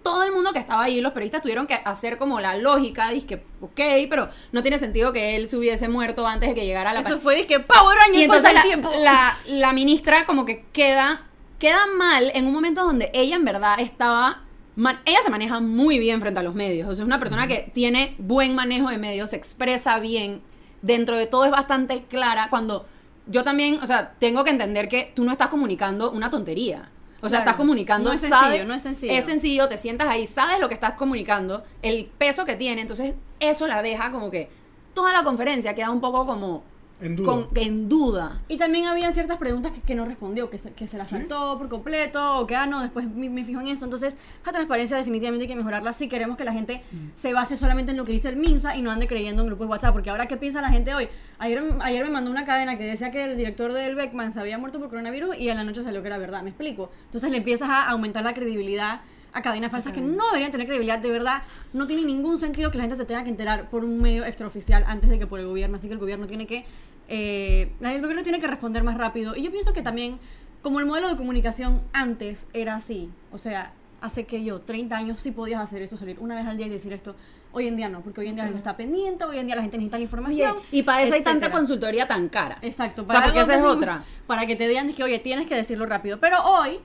todo 0.03 0.23
el 0.23 0.31
mundo 0.31 0.53
que 0.53 0.59
estaba 0.59 0.83
ahí, 0.83 1.01
los 1.01 1.11
periodistas 1.11 1.41
tuvieron 1.41 1.67
que 1.67 1.75
hacer 1.75 2.17
como 2.17 2.39
la 2.39 2.55
lógica, 2.55 3.09
dije, 3.09 3.43
ok, 3.61 3.79
pero 4.09 4.29
no 4.51 4.61
tiene 4.61 4.79
sentido 4.79 5.11
que 5.11 5.35
él 5.35 5.47
se 5.47 5.57
hubiese 5.57 5.87
muerto 5.87 6.25
antes 6.25 6.49
de 6.49 6.55
que 6.55 6.65
llegara 6.65 6.91
a 6.91 6.93
la 6.93 7.01
Eso 7.01 7.17
fue 7.17 7.45
que 7.45 7.59
Power 7.59 7.97
Rangers 7.97 8.17
y 8.17 8.23
entonces 8.23 8.53
la, 8.53 8.61
el 8.61 8.65
tiempo. 8.65 8.91
la, 8.99 9.37
la 9.47 9.73
ministra 9.73 10.25
como 10.25 10.45
que 10.45 10.65
queda, 10.71 11.27
queda 11.59 11.85
mal 11.97 12.31
en 12.33 12.47
un 12.47 12.53
momento 12.53 12.83
donde 12.83 13.11
ella 13.13 13.35
en 13.35 13.45
verdad 13.45 13.79
estaba... 13.79 14.43
man- 14.75 14.99
ella 15.05 15.19
se 15.23 15.29
maneja 15.29 15.59
muy 15.59 15.99
bien 15.99 16.19
frente 16.21 16.39
a 16.39 16.43
los 16.43 16.55
medios. 16.55 16.89
O 16.89 16.95
sea, 16.95 17.03
es 17.03 17.07
una 17.07 17.19
persona 17.19 17.47
que 17.47 17.69
tiene 17.73 18.15
buen 18.17 18.55
manejo 18.55 18.89
de 18.89 18.97
medios, 18.97 19.29
se 19.31 19.35
expresa 19.35 19.99
bien. 19.99 20.41
Dentro 20.81 21.17
de 21.17 21.27
todo 21.27 21.45
es 21.45 21.51
bastante 21.51 22.03
clara. 22.05 22.47
Cuando 22.49 22.85
yo 23.27 23.43
también, 23.43 23.79
o 23.83 23.85
sea, 23.85 24.13
tengo 24.19 24.43
que 24.45 24.49
entender 24.51 24.87
que 24.87 25.11
tú 25.15 25.23
no 25.25 25.31
estás 25.33 25.49
comunicando 25.49 26.11
una 26.11 26.29
tontería. 26.29 26.89
O 27.21 27.27
sea, 27.27 27.39
Claro. 27.39 27.49
estás 27.51 27.55
comunicando, 27.57 28.09
No 28.09 28.15
es 28.15 28.21
sencillo, 28.21 28.41
sabes- 28.41 28.65
no 28.67 28.73
es 28.73 28.81
sencillo. 28.81 29.13
Es 29.13 29.25
sencillo, 29.25 29.67
te 29.67 29.75
sientas 29.75 30.07
ahí, 30.07 30.25
sabes 30.25 30.61
lo 30.61 30.69
que 30.69 30.73
estás 30.73 30.93
comunicando, 30.93 31.63
el 31.81 32.05
peso 32.17 32.45
que 32.45 32.55
tiene. 32.55 32.79
Entonces, 32.79 33.13
eso 33.41 33.67
la 33.67 33.81
deja 33.81 34.11
como 34.13 34.31
que 34.31 34.49
toda 34.93 35.11
la 35.11 35.23
conferencia 35.25 35.75
queda 35.75 35.91
un 35.91 35.99
poco 35.99 36.25
como 36.25 36.63
En 37.01 37.15
duda. 37.15 37.25
con- 37.31 37.47
en 37.55 37.87
duda. 37.89 38.41
Y 38.49 38.57
también 38.57 38.85
había 38.87 39.11
ciertas 39.13 39.37
preguntas 39.37 39.71
que, 39.71 39.81
que 39.81 39.95
no 39.95 40.05
respondió, 40.05 40.49
que 40.49 40.57
se, 40.57 40.71
que 40.73 40.87
se 40.87 40.97
las 40.97 41.09
saltó 41.09 41.57
por 41.57 41.69
completo, 41.69 42.39
o 42.39 42.45
que, 42.47 42.55
ah, 42.55 42.65
no, 42.65 42.81
después 42.81 43.07
me, 43.09 43.29
me 43.29 43.45
fijo 43.45 43.61
en 43.61 43.67
eso. 43.69 43.85
Entonces, 43.85 44.17
la 44.45 44.51
transparencia 44.51 44.97
definitivamente 44.97 45.43
hay 45.43 45.47
que 45.47 45.55
mejorarla 45.55 45.93
si 45.93 46.07
queremos 46.09 46.37
que 46.37 46.43
la 46.43 46.51
gente 46.53 46.81
se 47.15 47.33
base 47.33 47.55
solamente 47.55 47.91
en 47.91 47.97
lo 47.97 48.05
que 48.05 48.11
dice 48.11 48.27
el 48.29 48.35
MINSA 48.35 48.75
y 48.75 48.81
no 48.81 48.91
ande 48.91 49.07
creyendo 49.07 49.41
en 49.43 49.47
grupos 49.47 49.67
de 49.67 49.71
WhatsApp. 49.71 49.93
Porque 49.93 50.09
ahora, 50.09 50.27
¿qué 50.27 50.37
piensa 50.37 50.61
la 50.61 50.69
gente 50.69 50.93
hoy? 50.93 51.07
Ayer, 51.37 51.63
ayer 51.81 52.03
me 52.03 52.09
mandó 52.11 52.29
una 52.31 52.43
cadena 52.45 52.77
que 52.77 52.83
decía 52.83 53.11
que 53.11 53.23
el 53.23 53.37
director 53.37 53.71
del 53.73 53.95
Beckman 53.95 54.33
se 54.33 54.39
había 54.39 54.57
muerto 54.57 54.79
por 54.79 54.89
coronavirus 54.89 55.37
y 55.37 55.49
en 55.49 55.55
la 55.57 55.63
noche 55.63 55.83
salió 55.83 56.01
que 56.01 56.07
era 56.07 56.17
verdad, 56.17 56.43
¿me 56.43 56.49
explico? 56.49 56.89
Entonces 57.05 57.31
le 57.31 57.37
empiezas 57.37 57.69
a 57.69 57.89
aumentar 57.89 58.23
la 58.23 58.33
credibilidad 58.33 59.01
a 59.39 59.41
cadenas 59.41 59.71
falsas 59.71 59.93
que 59.93 60.01
no 60.01 60.27
deberían 60.27 60.51
tener 60.51 60.67
credibilidad, 60.67 60.99
de 60.99 61.09
verdad, 61.09 61.41
no 61.73 61.87
tiene 61.87 62.03
ningún 62.03 62.37
sentido 62.39 62.71
que 62.71 62.77
la 62.77 62.83
gente 62.83 62.95
se 62.95 63.05
tenga 63.05 63.23
que 63.23 63.29
enterar 63.29 63.69
por 63.69 63.83
un 63.83 64.01
medio 64.01 64.25
extraoficial 64.25 64.83
antes 64.87 65.09
de 65.09 65.19
que 65.19 65.27
por 65.27 65.39
el 65.39 65.47
gobierno, 65.47 65.77
así 65.77 65.87
que 65.87 65.93
el 65.93 65.99
gobierno 65.99 66.27
tiene 66.27 66.45
que, 66.45 66.65
eh, 67.07 67.71
el 67.81 68.01
gobierno 68.01 68.23
tiene 68.23 68.39
que 68.39 68.47
responder 68.47 68.83
más 68.83 68.97
rápido. 68.97 69.35
Y 69.35 69.43
yo 69.43 69.51
pienso 69.51 69.73
que 69.73 69.81
también, 69.81 70.19
como 70.61 70.79
el 70.79 70.85
modelo 70.85 71.09
de 71.09 71.15
comunicación 71.15 71.81
antes 71.93 72.47
era 72.53 72.75
así, 72.75 73.09
o 73.31 73.37
sea, 73.37 73.73
hace 74.01 74.25
que 74.25 74.43
yo, 74.43 74.61
30 74.61 74.95
años, 74.95 75.19
sí 75.19 75.31
podías 75.31 75.61
hacer 75.61 75.81
eso, 75.81 75.97
salir 75.97 76.17
una 76.19 76.35
vez 76.35 76.45
al 76.45 76.57
día 76.57 76.67
y 76.67 76.69
decir 76.69 76.93
esto, 76.93 77.15
hoy 77.51 77.67
en 77.67 77.75
día 77.75 77.89
no, 77.89 78.01
porque 78.01 78.21
hoy 78.21 78.27
en 78.27 78.35
día 78.35 78.43
la 78.43 78.49
gente 78.49 78.59
está 78.59 78.75
pendiente, 78.75 79.23
hoy 79.23 79.39
en 79.39 79.47
día 79.47 79.55
la 79.55 79.61
gente 79.61 79.77
necesita 79.77 79.97
la 79.97 80.03
información. 80.03 80.55
y 80.71 80.83
para 80.83 81.01
eso 81.01 81.13
hay 81.13 81.23
tanta 81.23 81.45
etcétera. 81.45 81.57
consultoría 81.57 82.07
tan 82.07 82.29
cara. 82.29 82.57
Exacto. 82.61 83.03
O 83.07 83.11
sea, 83.11 83.23
porque 83.23 83.41
esa 83.41 83.55
es 83.55 83.63
otra. 83.63 84.03
Para 84.27 84.45
que 84.45 84.55
te 84.55 84.67
digan 84.67 84.91
que, 84.93 85.03
oye, 85.03 85.19
tienes 85.19 85.47
que 85.47 85.55
decirlo 85.55 85.85
rápido. 85.85 86.19
Pero 86.19 86.43
hoy 86.43 86.79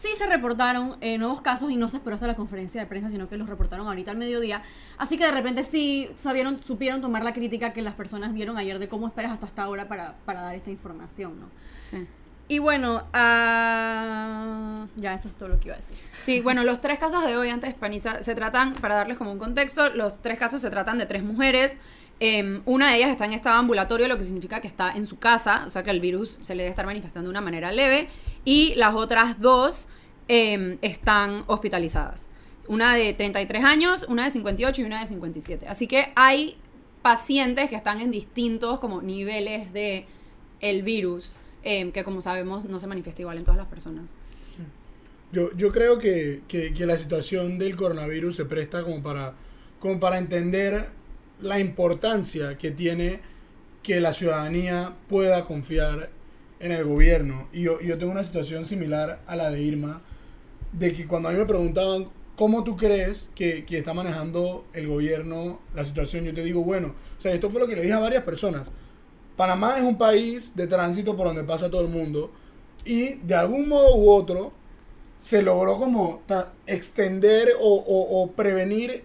sí 0.00 0.08
se 0.16 0.26
reportaron 0.26 0.96
eh, 1.00 1.18
nuevos 1.18 1.40
casos 1.40 1.70
y 1.70 1.76
no 1.76 1.88
se 1.88 1.98
esperó 1.98 2.14
hasta 2.14 2.26
la 2.26 2.36
conferencia 2.36 2.80
de 2.80 2.86
prensa, 2.86 3.10
sino 3.10 3.28
que 3.28 3.36
los 3.36 3.48
reportaron 3.48 3.86
ahorita 3.86 4.10
al 4.10 4.16
mediodía. 4.16 4.62
Así 4.96 5.16
que 5.16 5.24
de 5.24 5.32
repente 5.32 5.64
sí 5.64 6.10
sabieron, 6.16 6.62
supieron 6.62 7.00
tomar 7.00 7.24
la 7.24 7.32
crítica 7.32 7.72
que 7.72 7.82
las 7.82 7.94
personas 7.94 8.34
dieron 8.34 8.58
ayer 8.58 8.78
de 8.78 8.88
cómo 8.88 9.06
esperas 9.06 9.32
hasta 9.32 9.46
esta 9.46 9.68
hora 9.68 9.88
para, 9.88 10.16
para 10.24 10.42
dar 10.42 10.54
esta 10.54 10.70
información, 10.70 11.40
¿no? 11.40 11.46
Sí. 11.78 12.06
Y 12.50 12.60
bueno, 12.60 13.02
ah, 13.12 14.86
ya 14.96 15.12
eso 15.12 15.28
es 15.28 15.34
todo 15.34 15.50
lo 15.50 15.60
que 15.60 15.68
iba 15.68 15.74
a 15.74 15.80
decir. 15.80 15.98
Sí, 16.24 16.40
bueno, 16.40 16.64
los 16.64 16.80
tres 16.80 16.98
casos 16.98 17.26
de 17.26 17.36
hoy 17.36 17.50
antes, 17.50 17.74
Panisa, 17.74 18.22
se 18.22 18.34
tratan, 18.34 18.72
para 18.72 18.94
darles 18.94 19.18
como 19.18 19.30
un 19.30 19.38
contexto, 19.38 19.90
los 19.90 20.22
tres 20.22 20.38
casos 20.38 20.62
se 20.62 20.70
tratan 20.70 20.96
de 20.96 21.04
tres 21.04 21.22
mujeres. 21.22 21.76
Eh, 22.20 22.62
una 22.64 22.90
de 22.90 22.96
ellas 22.96 23.10
está 23.10 23.26
en 23.26 23.34
estado 23.34 23.58
ambulatorio, 23.58 24.08
lo 24.08 24.16
que 24.16 24.24
significa 24.24 24.60
que 24.60 24.66
está 24.66 24.90
en 24.92 25.06
su 25.06 25.18
casa, 25.18 25.64
o 25.66 25.70
sea 25.70 25.82
que 25.82 25.90
el 25.90 26.00
virus 26.00 26.38
se 26.40 26.54
le 26.54 26.62
debe 26.62 26.70
estar 26.70 26.86
manifestando 26.86 27.28
de 27.28 27.30
una 27.30 27.42
manera 27.42 27.70
leve. 27.70 28.08
Y 28.48 28.74
las 28.76 28.94
otras 28.94 29.40
dos 29.40 29.88
eh, 30.28 30.78
están 30.80 31.44
hospitalizadas. 31.48 32.30
Una 32.66 32.94
de 32.94 33.12
33 33.12 33.62
años, 33.64 34.06
una 34.08 34.24
de 34.24 34.30
58 34.30 34.80
y 34.80 34.84
una 34.84 35.00
de 35.00 35.06
57. 35.06 35.68
Así 35.68 35.86
que 35.86 36.12
hay 36.16 36.56
pacientes 37.02 37.68
que 37.68 37.76
están 37.76 38.00
en 38.00 38.10
distintos 38.10 38.78
como 38.78 39.02
niveles 39.02 39.72
de 39.72 40.06
el 40.60 40.82
virus, 40.82 41.34
eh, 41.62 41.90
que 41.92 42.04
como 42.04 42.20
sabemos 42.22 42.64
no 42.64 42.78
se 42.78 42.86
manifiesta 42.86 43.20
igual 43.22 43.36
en 43.38 43.44
todas 43.44 43.58
las 43.58 43.68
personas. 43.68 44.10
Yo, 45.30 45.54
yo 45.54 45.70
creo 45.70 45.98
que, 45.98 46.40
que- 46.48 46.72
que 46.72 46.86
la 46.86 46.96
situación 46.96 47.58
del 47.58 47.76
coronavirus 47.76 48.34
se 48.36 48.44
presta 48.46 48.82
como 48.82 49.02
para, 49.02 49.34
como 49.78 50.00
para 50.00 50.16
entender 50.18 50.88
la 51.40 51.58
importancia 51.58 52.56
que 52.56 52.70
tiene 52.70 53.20
que 53.82 54.00
la 54.00 54.12
ciudadanía 54.14 54.94
pueda 55.08 55.44
confiar 55.44 56.10
en 56.60 56.72
el 56.72 56.84
gobierno. 56.84 57.48
Y 57.52 57.62
yo, 57.62 57.80
yo 57.80 57.98
tengo 57.98 58.12
una 58.12 58.24
situación 58.24 58.66
similar 58.66 59.20
a 59.26 59.36
la 59.36 59.50
de 59.50 59.60
Irma, 59.62 60.02
de 60.72 60.92
que 60.92 61.06
cuando 61.06 61.28
a 61.28 61.32
mí 61.32 61.38
me 61.38 61.46
preguntaban 61.46 62.08
cómo 62.36 62.62
tú 62.64 62.76
crees 62.76 63.30
que, 63.34 63.64
que 63.64 63.78
está 63.78 63.94
manejando 63.94 64.64
el 64.72 64.86
gobierno 64.86 65.60
la 65.74 65.84
situación, 65.84 66.24
yo 66.24 66.34
te 66.34 66.44
digo, 66.44 66.62
bueno, 66.62 66.94
o 67.18 67.22
sea, 67.22 67.32
esto 67.32 67.50
fue 67.50 67.60
lo 67.60 67.66
que 67.66 67.74
le 67.76 67.82
dije 67.82 67.94
a 67.94 67.98
varias 67.98 68.22
personas. 68.22 68.62
Panamá 69.36 69.78
es 69.78 69.84
un 69.84 69.96
país 69.98 70.52
de 70.54 70.66
tránsito 70.66 71.16
por 71.16 71.26
donde 71.26 71.44
pasa 71.44 71.70
todo 71.70 71.82
el 71.82 71.88
mundo 71.88 72.30
y 72.84 73.14
de 73.14 73.34
algún 73.34 73.68
modo 73.68 73.96
u 73.96 74.10
otro 74.10 74.52
se 75.18 75.42
logró 75.42 75.74
como 75.74 76.22
extender 76.66 77.50
o- 77.60 77.84
o 78.22 78.30
prevenir 78.32 79.04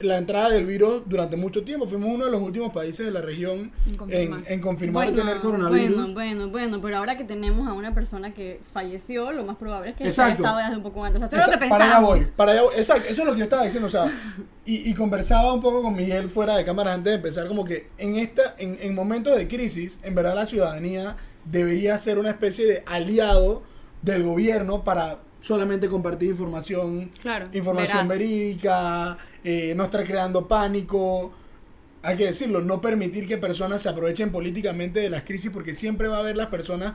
la 0.00 0.18
entrada 0.18 0.48
del 0.50 0.66
virus 0.66 1.02
durante 1.06 1.36
mucho 1.36 1.62
tiempo. 1.62 1.86
Fuimos 1.86 2.10
uno 2.10 2.24
de 2.26 2.30
los 2.30 2.40
últimos 2.42 2.72
países 2.72 3.06
de 3.06 3.12
la 3.12 3.20
región 3.20 3.70
En 3.86 3.94
confirmar. 3.96 4.42
en 4.46 4.60
confirmar 4.60 5.12
tener 5.12 5.38
coronavirus. 5.38 5.96
Bueno, 5.96 6.12
bueno, 6.14 6.48
bueno, 6.50 6.80
pero 6.82 6.98
ahora 6.98 7.16
que 7.16 7.24
tenemos 7.24 7.68
a 7.68 7.72
una 7.72 7.94
persona 7.94 8.34
que 8.34 8.60
falleció, 8.72 9.32
lo 9.32 9.44
más 9.44 9.56
probable 9.56 9.90
es 9.90 9.96
que 9.96 10.04
Exacto. 10.04 10.42
estado 10.42 10.58
desde 10.58 10.76
un 10.76 10.82
poco 10.82 11.04
antes. 11.04 11.22
O 11.22 11.26
sea, 11.28 11.38
eso 11.38 11.50
es 11.50 11.54
lo 11.56 11.60
que 11.60 11.68
para 11.68 11.84
allá 11.84 11.94
pensamos. 11.94 12.18
voy, 12.18 12.26
para 12.36 12.52
allá 12.52 12.62
voy. 12.62 12.74
Exacto, 12.76 13.04
eso 13.08 13.22
es 13.22 13.26
lo 13.28 13.32
que 13.34 13.38
yo 13.38 13.44
estaba 13.44 13.64
diciendo, 13.64 13.86
o 13.86 13.90
sea, 13.90 14.06
y, 14.66 14.90
y 14.90 14.94
conversaba 14.94 15.52
un 15.52 15.62
poco 15.62 15.82
con 15.82 15.94
Miguel 15.94 16.28
fuera 16.28 16.56
de 16.56 16.64
cámara 16.64 16.92
antes 16.92 17.10
de 17.12 17.16
empezar, 17.16 17.46
como 17.46 17.64
que 17.64 17.88
en 17.98 18.16
esta, 18.16 18.54
en, 18.58 18.76
en 18.80 18.94
momentos 18.94 19.36
de 19.36 19.46
crisis, 19.48 19.98
en 20.02 20.14
verdad 20.14 20.34
la 20.34 20.46
ciudadanía 20.46 21.16
debería 21.44 21.96
ser 21.98 22.18
una 22.18 22.30
especie 22.30 22.66
de 22.66 22.82
aliado 22.86 23.62
del 24.02 24.22
gobierno 24.22 24.82
para 24.84 25.18
solamente 25.44 25.90
compartir 25.90 26.30
información, 26.30 27.10
Claro, 27.20 27.48
información 27.52 28.08
verídica, 28.08 29.18
eh, 29.44 29.74
no 29.76 29.84
estar 29.84 30.02
creando 30.04 30.48
pánico. 30.48 31.34
Hay 32.02 32.16
que 32.16 32.24
decirlo, 32.24 32.62
no 32.62 32.80
permitir 32.80 33.28
que 33.28 33.36
personas 33.36 33.82
se 33.82 33.90
aprovechen 33.90 34.32
políticamente 34.32 35.00
de 35.00 35.10
las 35.10 35.24
crisis, 35.24 35.50
porque 35.52 35.74
siempre 35.74 36.08
va 36.08 36.16
a 36.16 36.20
haber 36.20 36.38
las 36.38 36.46
personas 36.46 36.94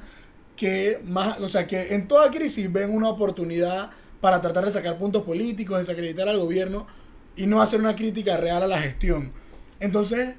que 0.56 1.00
más, 1.06 1.40
o 1.40 1.48
sea, 1.48 1.68
que 1.68 1.94
en 1.94 2.08
toda 2.08 2.32
crisis 2.32 2.72
ven 2.74 2.92
una 2.92 3.10
oportunidad 3.10 3.92
para 4.20 4.42
tratar 4.42 4.66
de 4.66 4.72
sacar 4.72 4.98
puntos 4.98 5.24
políticos, 5.24 5.78
desacreditar 5.78 6.28
al 6.28 6.40
gobierno 6.40 6.88
y 7.36 7.46
no 7.46 7.62
hacer 7.62 7.80
una 7.80 7.96
crítica 7.96 8.36
real 8.38 8.64
a 8.64 8.68
la 8.68 8.82
gestión. 8.82 9.32
Entonces, 9.80 10.34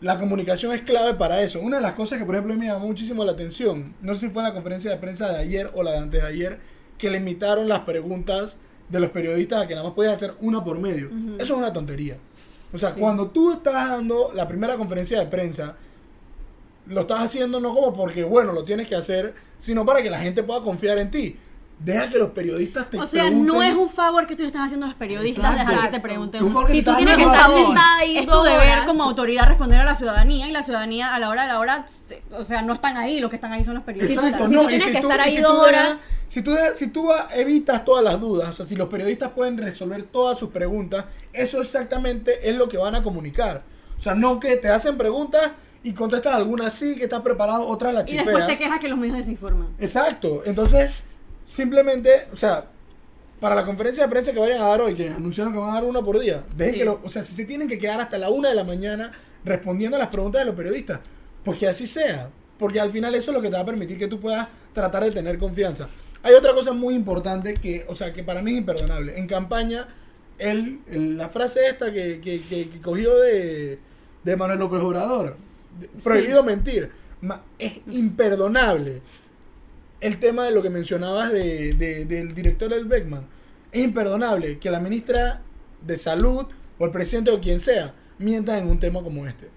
la 0.00 0.20
comunicación 0.20 0.72
es 0.72 0.82
clave 0.82 1.14
para 1.14 1.42
eso. 1.42 1.58
Una 1.58 1.78
de 1.78 1.82
las 1.82 1.94
cosas 1.94 2.20
que, 2.20 2.24
por 2.24 2.36
ejemplo, 2.36 2.54
me 2.54 2.66
llamó 2.66 2.86
muchísimo 2.86 3.24
la 3.24 3.32
atención, 3.32 3.96
no 4.00 4.14
sé 4.14 4.26
si 4.26 4.28
fue 4.28 4.42
en 4.42 4.48
la 4.48 4.54
conferencia 4.54 4.92
de 4.92 4.98
prensa 4.98 5.28
de 5.28 5.38
ayer 5.38 5.72
o 5.74 5.82
la 5.82 5.90
de 5.90 5.98
antes 5.98 6.22
de 6.22 6.28
ayer, 6.28 6.75
que 6.98 7.10
limitaron 7.10 7.68
las 7.68 7.80
preguntas 7.80 8.56
de 8.88 9.00
los 9.00 9.10
periodistas 9.10 9.62
a 9.62 9.66
que 9.66 9.74
nada 9.74 9.86
más 9.86 9.94
podías 9.94 10.14
hacer 10.14 10.34
una 10.40 10.62
por 10.64 10.78
medio. 10.78 11.10
Eso 11.38 11.54
es 11.54 11.58
una 11.58 11.72
tontería. 11.72 12.16
O 12.72 12.78
sea, 12.78 12.94
cuando 12.94 13.28
tú 13.28 13.52
estás 13.52 13.90
dando 13.90 14.32
la 14.34 14.46
primera 14.46 14.76
conferencia 14.76 15.18
de 15.18 15.26
prensa, 15.26 15.76
lo 16.86 17.02
estás 17.02 17.20
haciendo 17.20 17.60
no 17.60 17.72
como 17.72 17.92
porque, 17.92 18.24
bueno, 18.24 18.52
lo 18.52 18.64
tienes 18.64 18.86
que 18.88 18.94
hacer, 18.94 19.34
sino 19.58 19.84
para 19.84 20.02
que 20.02 20.10
la 20.10 20.20
gente 20.20 20.42
pueda 20.42 20.60
confiar 20.60 20.98
en 20.98 21.10
ti. 21.10 21.36
Deja 21.78 22.08
que 22.08 22.16
los 22.18 22.30
periodistas 22.30 22.88
te 22.88 22.98
O 22.98 23.06
sea, 23.06 23.24
pregunten. 23.24 23.46
no 23.54 23.62
es 23.62 23.74
un 23.74 23.88
favor 23.90 24.26
que 24.26 24.34
tú 24.34 24.42
le 24.42 24.46
estás 24.48 24.62
haciendo 24.64 24.86
a 24.86 24.88
los 24.88 24.96
periodistas 24.96 25.44
Exacto. 25.52 25.72
dejar 25.72 25.90
que 25.90 25.96
te 25.98 26.02
pregunten. 26.02 26.42
Un 26.42 26.50
favor 26.52 26.66
que 26.68 26.72
Si 26.72 26.82
tú 26.82 26.90
estás 26.90 26.96
tienes 27.04 27.16
que 27.18 27.22
haciendo 27.24 27.44
estar 27.44 27.66
sentada 27.66 27.96
ahí 27.98 28.16
es 28.18 28.26
tu 28.26 28.42
deber 28.42 28.60
horas. 28.70 28.86
como 28.86 29.02
autoridad 29.04 29.46
responder 29.46 29.80
a 29.80 29.84
la 29.84 29.94
ciudadanía 29.94 30.48
y 30.48 30.52
la 30.52 30.62
ciudadanía 30.62 31.14
a 31.14 31.18
la 31.18 31.28
hora 31.28 31.42
de 31.42 31.48
la 31.48 31.60
hora, 31.60 31.86
o 32.32 32.44
sea, 32.44 32.62
no 32.62 32.72
están 32.72 32.96
ahí, 32.96 33.20
los 33.20 33.28
que 33.28 33.36
están 33.36 33.52
ahí 33.52 33.62
son 33.62 33.74
los 33.74 33.82
periodistas. 33.84 34.24
Exacto, 34.24 34.48
Si 34.48 34.54
no, 34.54 34.62
tú 34.62 34.68
tienes 34.68 34.86
si 34.86 34.92
que 34.92 35.00
tú- 35.02 35.06
estar 35.10 35.20
ahí 35.20 35.32
si 35.34 35.40
dos 35.42 35.58
horas- 35.58 35.96
si 36.26 36.42
tú, 36.42 36.56
si 36.74 36.86
tú 36.88 37.10
evitas 37.34 37.84
todas 37.84 38.02
las 38.02 38.18
dudas, 38.20 38.48
o 38.48 38.52
sea, 38.54 38.64
si 38.66 38.74
los 38.74 38.88
periodistas 38.88 39.32
pueden 39.32 39.58
resolver 39.58 40.02
todas 40.04 40.38
sus 40.38 40.48
preguntas, 40.48 41.04
eso 41.34 41.60
exactamente 41.60 42.48
es 42.48 42.56
lo 42.56 42.68
que 42.70 42.78
van 42.78 42.94
a 42.94 43.02
comunicar. 43.02 43.62
O 43.98 44.02
sea, 44.02 44.14
no 44.14 44.40
que 44.40 44.56
te 44.56 44.68
hacen 44.70 44.96
preguntas 44.96 45.50
y 45.84 45.92
contestas 45.92 46.34
algunas 46.34 46.72
sí, 46.72 46.96
que 46.96 47.04
estás 47.04 47.20
preparado, 47.20 47.68
otras 47.68 47.92
las 47.92 48.10
Y 48.10 48.14
después 48.16 48.34
te 48.34 48.40
chifeas. 48.40 48.58
quejas 48.58 48.80
que 48.80 48.88
los 48.88 48.98
medios 48.98 49.18
desinforman. 49.18 49.68
Exacto, 49.78 50.42
entonces, 50.46 51.04
simplemente, 51.46 52.26
o 52.32 52.36
sea, 52.36 52.66
para 53.40 53.54
la 53.54 53.64
conferencia 53.64 54.04
de 54.04 54.10
prensa 54.10 54.32
que 54.32 54.38
vayan 54.40 54.60
a 54.60 54.66
dar 54.66 54.80
hoy, 54.80 54.94
que 54.94 55.08
anunciaron 55.08 55.52
que 55.52 55.58
van 55.58 55.70
a 55.70 55.74
dar 55.74 55.84
una 55.84 56.02
por 56.02 56.18
día, 56.18 56.42
dejen 56.56 56.74
Sí. 56.74 56.78
que 56.80 56.84
lo, 56.84 57.00
o 57.04 57.08
sea, 57.08 57.24
si 57.24 57.34
se 57.34 57.44
tienen 57.44 57.68
que 57.68 57.78
quedar 57.78 58.00
hasta 58.00 58.18
la 58.18 58.28
una 58.30 58.48
de 58.48 58.54
la 58.54 58.64
mañana 58.64 59.12
respondiendo 59.44 59.96
a 59.96 60.00
las 60.00 60.08
preguntas 60.08 60.40
de 60.40 60.46
los 60.46 60.54
periodistas, 60.54 61.00
pues 61.44 61.58
que 61.58 61.68
así 61.68 61.86
sea, 61.86 62.28
porque 62.58 62.80
al 62.80 62.90
final 62.90 63.14
eso 63.14 63.30
es 63.30 63.34
lo 63.36 63.42
que 63.42 63.48
te 63.48 63.54
va 63.56 63.62
a 63.62 63.66
permitir 63.66 63.98
que 63.98 64.08
tú 64.08 64.18
puedas 64.18 64.48
tratar 64.72 65.04
de 65.04 65.10
tener 65.12 65.38
confianza. 65.38 65.88
Hay 66.22 66.34
otra 66.34 66.52
cosa 66.54 66.72
muy 66.72 66.94
importante 66.94 67.54
que, 67.54 67.84
o 67.88 67.94
sea, 67.94 68.12
que 68.12 68.24
para 68.24 68.42
mí 68.42 68.52
es 68.52 68.58
imperdonable. 68.58 69.16
En 69.18 69.26
campaña, 69.28 69.86
él, 70.38 70.80
el- 70.90 71.16
la 71.16 71.28
frase 71.28 71.66
esta 71.68 71.92
que, 71.92 72.20
que, 72.20 72.40
que- 72.40 72.68
que 72.68 72.80
cogió 72.80 73.16
de, 73.18 73.78
de 74.24 74.36
Manuel 74.36 74.58
López 74.58 74.80
Obrador, 74.82 75.36
prohibido 76.02 76.42
mentir, 76.42 76.90
es 77.58 77.72
imperdonable 77.90 79.02
el 80.00 80.18
tema 80.18 80.44
de 80.44 80.50
lo 80.52 80.62
que 80.62 80.70
mencionabas 80.70 81.32
de, 81.32 81.72
de- 81.72 82.04
del 82.04 82.34
director 82.34 82.68
del 82.70 82.84
Beckman. 82.84 83.26
Es 83.72 83.82
imperdonable 83.84 84.58
que 84.58 84.70
la 84.70 84.80
ministra 84.80 85.40
de 85.82 85.96
Salud 85.96 86.46
o 86.78 86.84
el 86.84 86.90
presidente 86.90 87.30
o 87.30 87.40
quien 87.40 87.60
sea 87.60 87.94
mientan 88.18 88.58
en 88.60 88.68
un 88.68 88.78
tema 88.78 89.02
como 89.02 89.26
este. 89.26 89.48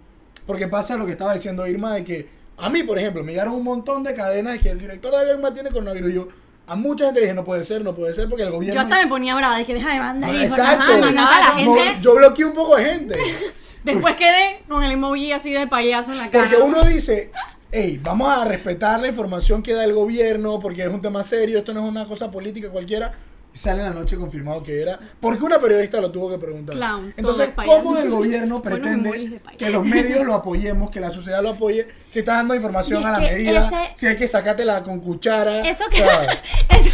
Porque 0.46 0.68
pasa 0.68 0.96
lo 0.98 1.06
que 1.06 1.12
estaba 1.14 1.34
diciendo 1.34 1.66
Irma 1.68 1.94
de 1.94 2.04
que 2.04 2.28
a 2.58 2.70
mí, 2.70 2.84
por 2.84 2.98
ejemplo, 3.00 3.24
me 3.24 3.32
llegaron 3.32 3.54
un 3.54 3.64
montón 3.64 4.04
de 4.04 4.14
cadenas 4.16 4.54
de 4.54 4.60
que 4.60 4.70
el 4.70 4.80
director 4.80 5.16
de 5.16 5.26
Beckman 5.26 5.54
tiene 5.54 5.70
coronavirus. 5.70 6.12
Y 6.12 6.16
Yo 6.16 6.28
a 6.68 6.76
mucha 6.76 7.06
gente 7.06 7.20
le 7.22 7.26
dije, 7.28 7.36
no 7.36 7.44
puede 7.46 7.64
ser, 7.64 7.84
no 7.84 7.96
puede 7.96 8.14
ser, 8.14 8.28
porque 8.28 8.44
el 8.44 8.50
Yo 8.50 8.56
gobierno... 8.56 8.82
hasta 8.82 8.98
me 9.02 9.08
ponía 9.08 9.34
brava, 9.36 9.58
de 9.58 9.66
que 9.66 9.74
deja 9.74 9.94
de 9.94 10.00
mandar 10.00 10.30
Ah, 10.30 10.44
Exacto. 10.44 10.84
a 10.94 10.98
la 10.98 11.64
Yo- 11.64 11.76
gente. 11.76 11.98
yo 12.02 12.16
bloqueé 12.16 12.46
un 12.46 12.54
poco 12.54 12.76
de 12.76 12.86
gente. 12.86 13.16
Después 13.84 14.16
quedé 14.18 14.62
con 14.68 14.84
el 14.84 14.92
emoji 14.92 15.32
así 15.32 15.52
de 15.52 15.66
payaso 15.68 16.12
en 16.12 16.18
la 16.18 16.30
cara. 16.30 16.44
Porque 16.50 16.62
uno 16.62 16.84
dice, 16.84 17.32
hey, 17.72 18.00
vamos 18.02 18.30
a 18.30 18.46
respetar 18.46 19.00
la 19.00 19.08
información 19.08 19.62
que 19.64 19.74
da 19.74 19.84
el 19.84 19.94
gobierno 19.94 20.60
porque 20.60 20.84
es 20.84 20.90
un 20.90 21.02
tema 21.02 21.24
serio, 21.24 21.60
esto 21.60 21.74
no 21.74 21.84
es 21.84 21.90
una 21.90 22.06
cosa 22.06 22.30
política 22.32 22.70
cualquiera. 22.70 23.14
Y 23.52 23.58
sale 23.58 23.80
en 23.80 23.88
la 23.90 23.94
noche 23.96 24.16
confirmado 24.16 24.62
que 24.64 24.80
era. 24.80 25.00
Porque 25.20 25.44
una 25.44 25.60
periodista 25.60 26.00
lo 26.00 26.12
tuvo 26.12 26.30
que 26.30 26.38
preguntar. 26.38 26.76
Clowns, 26.76 27.18
Entonces. 27.18 27.50
¿cómo 27.56 27.98
el 27.98 28.08
gobierno 28.12 28.62
pretende 28.62 29.42
que 29.58 29.72
los 29.72 29.84
medios 29.84 30.24
lo 30.24 30.34
apoyemos, 30.36 30.92
que 30.92 31.00
la 31.00 31.12
sociedad 31.12 31.42
lo 31.42 31.50
apoye? 31.50 31.88
Si 32.12 32.20
está 32.20 32.34
dando 32.34 32.54
información 32.54 33.04
a 33.04 33.14
la 33.14 33.20
medida, 33.20 33.66
ese- 33.68 33.92
si 33.96 34.06
hay 34.06 34.16
que 34.18 34.28
sacártela 34.28 34.84
con 34.84 35.00
cuchara. 35.00 35.62
Eso 35.68 35.86
que, 35.90 35.98
eso, 36.78 36.92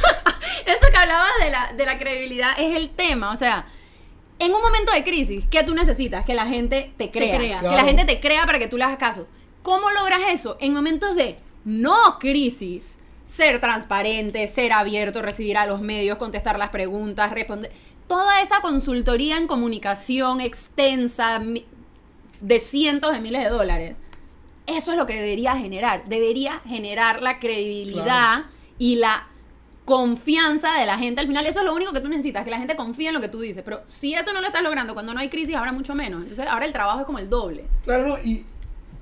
eso 0.65 0.87
que 0.91 0.97
hablabas 0.97 1.31
de 1.43 1.51
la, 1.51 1.73
de 1.75 1.85
la 1.85 1.97
credibilidad 1.99 2.51
es 2.57 2.77
el 2.77 2.89
tema. 2.89 3.31
O 3.33 3.35
sea, 3.35 3.67
en 4.39 4.53
un 4.53 4.61
momento 4.61 4.93
de 4.93 5.03
crisis, 5.03 5.43
¿qué 5.51 5.61
tú 5.63 5.73
necesitas? 5.75 6.25
Que 6.25 6.35
la 6.35 6.45
gente 6.47 6.93
te 6.97 7.11
crea. 7.11 7.35
crea. 7.37 7.59
Que 7.59 7.67
la 7.75 7.83
gente 7.83 8.05
te 8.05 8.21
crea 8.21 8.45
para 8.45 8.59
que 8.59 8.67
tú 8.69 8.77
le 8.77 8.85
hagas 8.85 8.97
caso. 8.97 9.27
¿Cómo 9.65 9.89
logras 9.89 10.21
eso? 10.29 10.57
En 10.59 10.73
momentos 10.75 11.15
de 11.15 11.39
no 11.63 12.19
crisis, 12.19 12.99
ser 13.23 13.59
transparente, 13.59 14.45
ser 14.45 14.71
abierto, 14.71 15.23
recibir 15.23 15.57
a 15.57 15.65
los 15.65 15.81
medios, 15.81 16.19
contestar 16.19 16.59
las 16.59 16.69
preguntas, 16.69 17.31
responder. 17.31 17.71
Toda 18.07 18.41
esa 18.41 18.61
consultoría 18.61 19.37
en 19.39 19.47
comunicación 19.47 20.39
extensa 20.39 21.41
de 22.41 22.59
cientos 22.59 23.11
de 23.11 23.19
miles 23.21 23.43
de 23.43 23.49
dólares. 23.49 23.95
Eso 24.67 24.91
es 24.91 24.97
lo 24.99 25.07
que 25.07 25.15
debería 25.15 25.57
generar. 25.57 26.07
Debería 26.07 26.59
generar 26.67 27.23
la 27.23 27.39
credibilidad 27.39 28.03
Claro. 28.03 28.43
y 28.77 28.97
la 28.97 29.27
confianza 29.85 30.73
de 30.73 30.85
la 30.85 30.99
gente. 30.99 31.21
Al 31.21 31.27
final, 31.27 31.47
eso 31.47 31.61
es 31.61 31.65
lo 31.65 31.73
único 31.73 31.91
que 31.91 32.01
tú 32.01 32.07
necesitas, 32.09 32.45
que 32.45 32.51
la 32.51 32.59
gente 32.59 32.75
confíe 32.75 33.07
en 33.07 33.15
lo 33.15 33.21
que 33.21 33.29
tú 33.29 33.39
dices. 33.39 33.63
Pero 33.65 33.81
si 33.87 34.13
eso 34.13 34.31
no 34.31 34.41
lo 34.41 34.47
estás 34.47 34.61
logrando 34.61 34.93
cuando 34.93 35.11
no 35.15 35.19
hay 35.19 35.29
crisis, 35.29 35.55
ahora 35.55 35.71
mucho 35.71 35.95
menos. 35.95 36.21
Entonces, 36.21 36.45
ahora 36.47 36.65
el 36.67 36.73
trabajo 36.73 36.99
es 36.99 37.05
como 37.07 37.17
el 37.17 37.29
doble. 37.31 37.65
Claro, 37.83 38.07
no, 38.09 38.17
y 38.23 38.45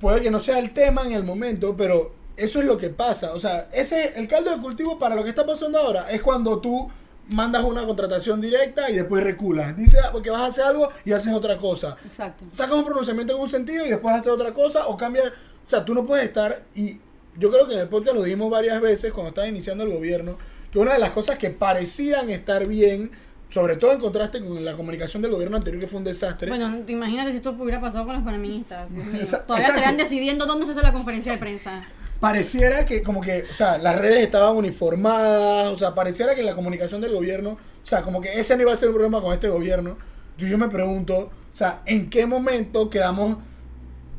puede 0.04 0.22
que 0.22 0.30
no 0.30 0.42
sea 0.42 0.60
el 0.60 0.72
tema 0.72 1.04
en 1.04 1.14
el 1.14 1.24
momento, 1.24 1.76
pero 1.78 2.12
eso 2.36 2.60
es 2.60 2.66
lo 2.66 2.78
que 2.78 2.90
pasa. 2.90 3.34
O 3.34 3.40
sea, 3.40 3.70
ese 3.72 4.14
el 4.18 4.28
caldo 4.28 4.52
de 4.52 4.62
cultivo 4.62 5.00
para 5.00 5.16
lo 5.16 5.24
que 5.24 5.30
está 5.30 5.46
pasando 5.46 5.80
ahora 5.80 6.12
es 6.12 6.22
cuando 6.22 6.60
tú 6.60 6.92
mandas 7.30 7.64
una 7.64 7.86
contratación 7.86 8.42
directa 8.42 8.92
y 8.92 8.98
después 8.98 9.24
reculas. 9.24 9.78
Dices 9.78 10.02
ah, 10.04 10.10
porque 10.12 10.30
vas 10.30 10.42
a 10.42 10.46
hacer 10.48 10.66
algo 10.66 10.90
y 11.06 11.14
haces 11.14 11.34
otra 11.34 11.58
cosa. 11.58 11.96
Exacto. 12.06 12.44
Sacas 12.52 12.76
un 12.76 12.84
pronunciamiento 12.84 13.34
en 13.34 13.42
un 13.42 13.50
sentido 13.50 13.86
y 13.86 13.90
después 13.90 14.14
haces 14.14 14.32
otra 14.32 14.54
cosa 14.54 14.88
o 14.88 14.98
cambias. 14.98 15.28
O 15.66 15.70
sea, 15.70 15.86
tú 15.86 15.94
no 15.94 16.06
puedes 16.06 16.26
estar. 16.26 16.64
Y 16.76 17.00
yo 17.40 17.50
creo 17.50 17.66
que 17.66 17.76
en 17.76 17.80
el 17.80 17.88
podcast 17.88 18.18
lo 18.18 18.24
dijimos 18.24 18.52
varias 18.52 18.82
veces 18.82 19.14
cuando 19.14 19.30
estaba 19.30 19.48
iniciando 19.48 19.86
el 19.86 19.94
gobierno, 19.94 20.38
que 20.70 20.80
una 20.80 20.94
de 20.94 21.00
las 21.00 21.12
cosas 21.12 21.38
que 21.38 21.50
parecían 21.50 22.30
estar 22.30 22.68
bien, 22.68 23.12
sobre 23.54 23.78
todo 23.78 23.92
en 23.92 24.00
contraste 24.00 24.40
con 24.40 24.66
la 24.66 24.76
comunicación 24.76 25.22
del 25.22 25.32
gobierno 25.32 25.58
anterior, 25.58 25.80
que 25.80 25.88
fue 25.88 26.00
un 26.00 26.04
desastre. 26.04 26.50
Bueno, 26.50 26.84
imagínate 26.88 27.32
si 27.32 27.38
esto 27.38 27.52
hubiera 27.52 27.80
pasado 27.80 28.06
con 28.06 28.16
los 28.16 28.24
panaministas. 28.24 28.90
Todavía 29.48 29.68
estarían 29.68 29.96
decidiendo 29.96 30.48
dónde 30.48 30.66
se 30.66 30.72
hace 30.72 30.82
la 30.82 30.92
conferencia 30.92 31.34
de 31.34 31.38
prensa. 31.38 31.86
pareciera 32.20 32.84
que 32.84 33.04
como 33.04 33.22
que, 33.22 33.44
o 33.44 33.56
sea, 33.56 33.78
las 33.78 33.96
redes 34.00 34.24
estaban 34.24 34.58
uniformadas, 34.58 35.72
o 35.72 35.78
sea, 35.78 35.94
pareciera 35.94 36.34
que 36.34 36.42
la 36.42 36.56
comunicación 36.56 37.00
del 37.00 37.14
gobierno, 37.14 37.52
o 37.52 37.86
sea, 37.86 38.02
como 38.02 38.22
que 38.22 38.40
ese 38.40 38.56
no 38.56 38.64
iba 38.64 38.74
a 38.74 38.78
ser 38.78 38.90
un 38.90 38.96
problema 38.96 39.22
con 39.22 39.32
este 39.34 39.50
gobierno. 39.50 39.98
Yo, 40.36 40.48
yo 40.48 40.58
me 40.58 40.70
pregunto, 40.70 41.16
o 41.18 41.56
sea, 41.56 41.84
¿en 41.86 42.10
qué 42.10 42.26
momento 42.26 42.90
quedamos 42.90 43.38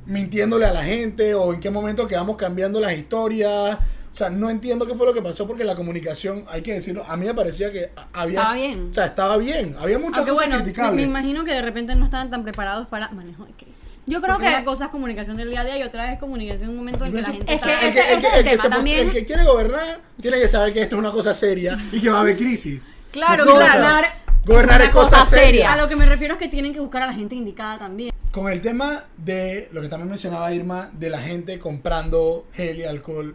mintiéndole 0.06 0.66
a 0.66 0.72
la 0.72 0.84
gente 0.84 1.34
o 1.34 1.52
en 1.52 1.58
qué 1.58 1.70
momento 1.70 2.06
quedamos 2.06 2.36
cambiando 2.36 2.80
las 2.80 2.96
historias? 2.96 3.78
O 4.14 4.16
sea, 4.16 4.30
no 4.30 4.48
entiendo 4.48 4.86
qué 4.86 4.94
fue 4.94 5.06
lo 5.06 5.12
que 5.12 5.20
pasó 5.20 5.44
porque 5.44 5.64
la 5.64 5.74
comunicación, 5.74 6.44
hay 6.48 6.62
que 6.62 6.72
decirlo, 6.74 7.04
a 7.04 7.16
mí 7.16 7.26
me 7.26 7.34
parecía 7.34 7.72
que 7.72 7.90
había... 8.12 8.38
Estaba 8.38 8.54
bien. 8.54 8.88
O 8.90 8.94
sea, 8.94 9.04
estaba 9.06 9.36
bien. 9.38 9.76
Había 9.80 9.98
muchas 9.98 10.18
Aunque 10.18 10.30
cosas 10.30 10.46
bueno, 10.46 10.56
me, 10.58 10.62
criticables. 10.62 10.94
me 10.94 11.02
imagino 11.02 11.44
que 11.44 11.50
de 11.50 11.62
repente 11.62 11.96
no 11.96 12.04
estaban 12.04 12.30
tan 12.30 12.44
preparados 12.44 12.86
para 12.86 13.08
manejo 13.08 13.44
de 13.44 13.52
crisis. 13.54 13.74
Yo 14.06 14.20
creo 14.22 14.34
Porque 14.34 14.48
que- 14.50 14.54
una 14.54 14.64
cosa 14.64 14.84
es 14.84 14.90
comunicación 14.92 15.36
del 15.36 15.50
día 15.50 15.62
a 15.62 15.64
día 15.64 15.78
y 15.78 15.82
otra 15.82 16.12
es 16.12 16.20
comunicación 16.20 16.64
en 16.68 16.70
un 16.70 16.76
momento 16.76 17.04
en 17.06 17.12
que 17.12 17.22
la 17.22 17.28
gente 17.28 17.52
Es 17.54 17.60
que 17.60 17.72
está- 17.72 17.86
ese- 17.88 18.00
ese 18.14 18.26
es 18.28 18.34
el 18.34 18.44
que 18.44 18.50
tema 18.50 18.62
se- 18.62 18.68
también. 18.68 18.98
el 19.08 19.12
que 19.12 19.24
quiere 19.24 19.42
gobernar 19.44 20.00
tiene 20.20 20.38
que 20.38 20.46
saber 20.46 20.72
que 20.72 20.82
esto 20.82 20.94
es 20.94 21.00
una 21.00 21.10
cosa 21.10 21.34
seria 21.34 21.76
y 21.90 22.00
que 22.00 22.08
va 22.08 22.18
a 22.18 22.20
haber 22.20 22.36
crisis. 22.36 22.86
Claro, 23.10 23.44
No, 23.44 23.54
o 23.54 23.58
sea, 23.58 23.66
gobernar 23.72 24.04
gobernar 24.46 24.80
es 24.82 24.88
es 24.88 24.92
cosa 24.94 25.18
cosa 25.18 25.30
seria. 25.30 25.44
seria. 25.46 25.72
A 25.72 25.76
lo 25.76 25.88
que 25.88 25.96
me 25.96 26.06
refiero 26.06 26.34
es 26.34 26.38
que 26.38 26.48
tienen 26.48 26.72
que 26.72 26.78
buscar 26.78 27.02
a 27.02 27.06
la 27.08 27.14
gente 27.14 27.34
indicada 27.34 27.78
también. 27.80 28.12
Con 28.30 28.52
el 28.52 28.60
tema 28.60 29.06
de 29.16 29.68
lo 29.72 29.80
que 29.80 29.88
también 29.88 30.10
mencionaba 30.10 30.52
Irma, 30.52 30.90
de 30.92 31.08
la 31.10 31.18
gente 31.20 31.58
comprando 31.58 32.46
gel 32.52 32.78
y 32.78 32.84
alcohol, 32.84 33.34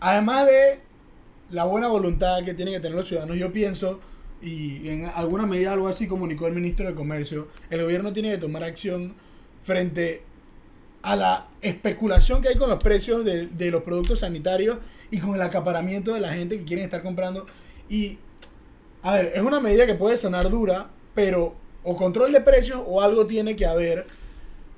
además 0.00 0.46
de 0.46 0.80
la 1.50 1.64
buena 1.64 1.88
voluntad 1.88 2.44
que 2.44 2.54
tienen 2.54 2.74
que 2.74 2.80
tener 2.80 2.96
los 2.96 3.08
ciudadanos, 3.08 3.36
yo 3.36 3.52
pienso, 3.52 4.00
y 4.42 4.88
en 4.88 5.06
alguna 5.06 5.46
medida 5.46 5.72
algo 5.72 5.88
así 5.88 6.06
comunicó 6.06 6.46
el 6.46 6.54
ministro 6.54 6.86
de 6.86 6.94
Comercio, 6.94 7.48
el 7.70 7.82
gobierno 7.82 8.12
tiene 8.12 8.30
que 8.30 8.38
tomar 8.38 8.62
acción 8.62 9.14
frente 9.62 10.22
a 11.02 11.16
la 11.16 11.48
especulación 11.62 12.42
que 12.42 12.48
hay 12.48 12.56
con 12.56 12.68
los 12.68 12.82
precios 12.82 13.24
de, 13.24 13.70
los 13.70 13.82
productos 13.82 14.20
sanitarios 14.20 14.78
y 15.10 15.18
con 15.18 15.34
el 15.34 15.42
acaparamiento 15.42 16.14
de 16.14 16.20
la 16.20 16.32
gente 16.32 16.58
que 16.58 16.64
quieren 16.64 16.84
estar 16.84 17.02
comprando. 17.02 17.46
Y, 17.88 18.18
a 19.02 19.14
ver, 19.14 19.32
es 19.34 19.42
una 19.42 19.60
medida 19.60 19.86
que 19.86 19.94
puede 19.94 20.16
sonar 20.16 20.50
dura, 20.50 20.90
pero 21.14 21.54
o 21.84 21.96
control 21.96 22.32
de 22.32 22.40
precios 22.40 22.82
o 22.86 23.00
algo 23.00 23.26
tiene 23.26 23.56
que 23.56 23.64
haber 23.64 24.06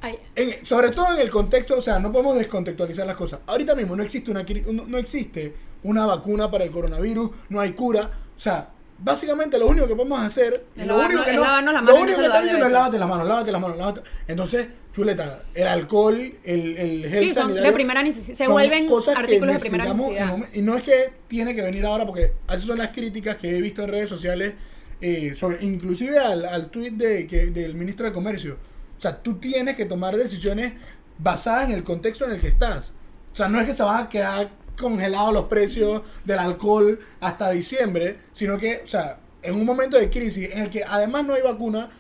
Ay, 0.03 0.19
en- 0.35 0.65
sobre 0.65 0.91
todo 0.91 1.13
en 1.15 1.21
el 1.21 1.31
contexto, 1.31 1.77
o 1.79 1.83
sea, 1.83 1.99
no 1.99 2.11
podemos 2.13 2.37
descontextualizar 2.37 3.07
las 3.07 3.17
cosas. 3.17 3.41
Ahorita 3.47 3.75
mismo 3.75 3.95
no 3.97 4.03
existe 4.03 4.31
una 4.31 4.45
no, 4.73 4.85
no 4.87 4.99
existe 4.99 5.55
una 5.83 6.07
vacuna 6.07 6.51
para 6.51 6.65
el 6.65 6.71
coronavirus, 6.71 7.31
no 7.51 7.61
hay 7.61 7.73
cura, 7.73 8.11
o 8.37 8.41
sea, 8.41 8.69
básicamente 8.99 9.59
lo 9.59 9.67
único 9.67 9.87
que 9.89 9.97
podemos 9.97 10.21
hacer 10.21 10.67
y 10.77 10.83
lo 10.85 10.99
único 10.99 11.25
que 11.25 11.33
no, 11.33 11.63
lo 11.83 11.95
único 11.97 12.19
que 12.19 12.27
están 12.27 12.43
diciendo 12.43 12.67
es 12.67 12.73
lávate 12.73 12.99
las 12.99 13.09
manos, 13.09 13.27
lávate 13.29 13.53
las 13.53 13.61
manos, 13.61 13.77
lávate. 13.79 14.01
Entonces, 14.29 14.67
chuleta, 14.95 15.43
el 15.55 15.67
alcohol, 15.67 16.15
el, 16.45 16.77
el 16.77 17.09
gel 17.09 17.19
Sí, 17.21 17.33
son 17.35 17.55
de 17.55 17.73
primera 17.73 18.03
necesidad, 18.03 18.37
se 18.37 18.49
vuelven 18.49 18.87
cosas 18.87 19.15
que 19.15 19.21
artículos 19.21 19.55
de 19.55 19.61
primera 19.61 19.85
necesidad. 19.95 20.39
y 20.53 20.63
no 20.63 20.77
es 20.77 20.83
que 20.83 21.13
tiene 21.29 21.55
que 21.55 21.63
venir 21.63 21.85
ahora 21.87 22.05
porque 22.07 22.33
esas 22.49 22.63
son 22.63 22.79
las 22.79 22.89
críticas 22.91 23.37
que 23.37 23.57
he 23.57 23.61
visto 23.61 23.83
en 23.83 23.91
redes 23.91 24.09
sociales 24.09 24.55
eh, 25.01 25.35
sobre 25.35 25.65
inclusive 25.65 26.19
al, 26.19 26.45
al 26.45 26.71
tweet 26.71 26.91
de, 26.91 27.27
que, 27.27 27.47
del 27.47 27.75
ministro 27.75 28.05
de 28.05 28.13
comercio 28.13 28.59
o 29.01 29.03
sea 29.03 29.21
tú 29.23 29.39
tienes 29.39 29.75
que 29.75 29.87
tomar 29.87 30.17
decisiones 30.17 30.75
basadas 31.19 31.69
en 31.69 31.75
el 31.75 31.83
contexto 31.83 32.25
en 32.27 32.33
el 32.33 32.41
que 32.41 32.49
estás 32.49 32.93
o 33.33 33.37
sea 33.37 33.49
no 33.49 33.61
es 33.61 33.67
que 33.67 33.75
se 33.75 33.83
van 33.83 34.05
a 34.05 34.09
quedar 34.09 34.51
congelados 34.79 35.35
los 35.35 35.45
precios 35.47 36.03
del 36.25 36.39
alcohol 36.39 37.01
hasta 37.21 37.51
diciembre 37.51 38.19
sino 38.33 38.59
que 38.59 38.83
o 38.85 38.87
sea 38.87 39.19
en 39.43 39.55
un 39.57 39.65
momento 39.65 39.97
de 39.97 40.09
crisis 40.09 40.51
en 40.53 40.59
el 40.59 40.71
que 40.71 40.85
además 40.85 41.25
no 41.25 41.35
hay 41.35 41.43
vacuna 41.43 41.91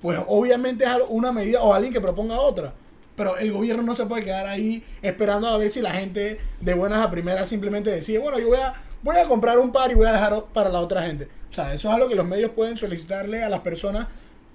pues 0.00 0.18
obviamente 0.26 0.84
es 0.84 0.90
una 1.08 1.32
medida 1.32 1.62
o 1.62 1.74
alguien 1.74 1.92
que 1.92 2.00
proponga 2.00 2.40
otra. 2.40 2.72
Pero 3.16 3.36
el 3.36 3.52
gobierno 3.52 3.82
no 3.82 3.94
se 3.94 4.06
puede 4.06 4.24
quedar 4.24 4.46
ahí 4.46 4.82
esperando 5.02 5.48
a 5.48 5.58
ver 5.58 5.70
si 5.70 5.80
la 5.80 5.92
gente 5.92 6.40
de 6.60 6.74
buenas 6.74 7.00
a 7.00 7.10
primeras 7.10 7.48
simplemente 7.48 7.90
decide, 7.90 8.18
bueno, 8.18 8.38
yo 8.38 8.48
voy 8.48 8.58
a, 8.58 8.74
voy 9.02 9.16
a 9.16 9.24
comprar 9.24 9.58
un 9.58 9.72
par 9.72 9.90
y 9.90 9.94
voy 9.94 10.06
a 10.06 10.12
dejar 10.12 10.44
para 10.54 10.70
la 10.70 10.80
otra 10.80 11.02
gente. 11.02 11.28
O 11.50 11.52
sea, 11.52 11.74
eso 11.74 11.88
es 11.88 11.94
algo 11.94 12.08
que 12.08 12.14
los 12.14 12.26
medios 12.26 12.52
pueden 12.52 12.78
solicitarle 12.78 13.42
a 13.42 13.50
las 13.50 13.60
personas, 13.60 14.06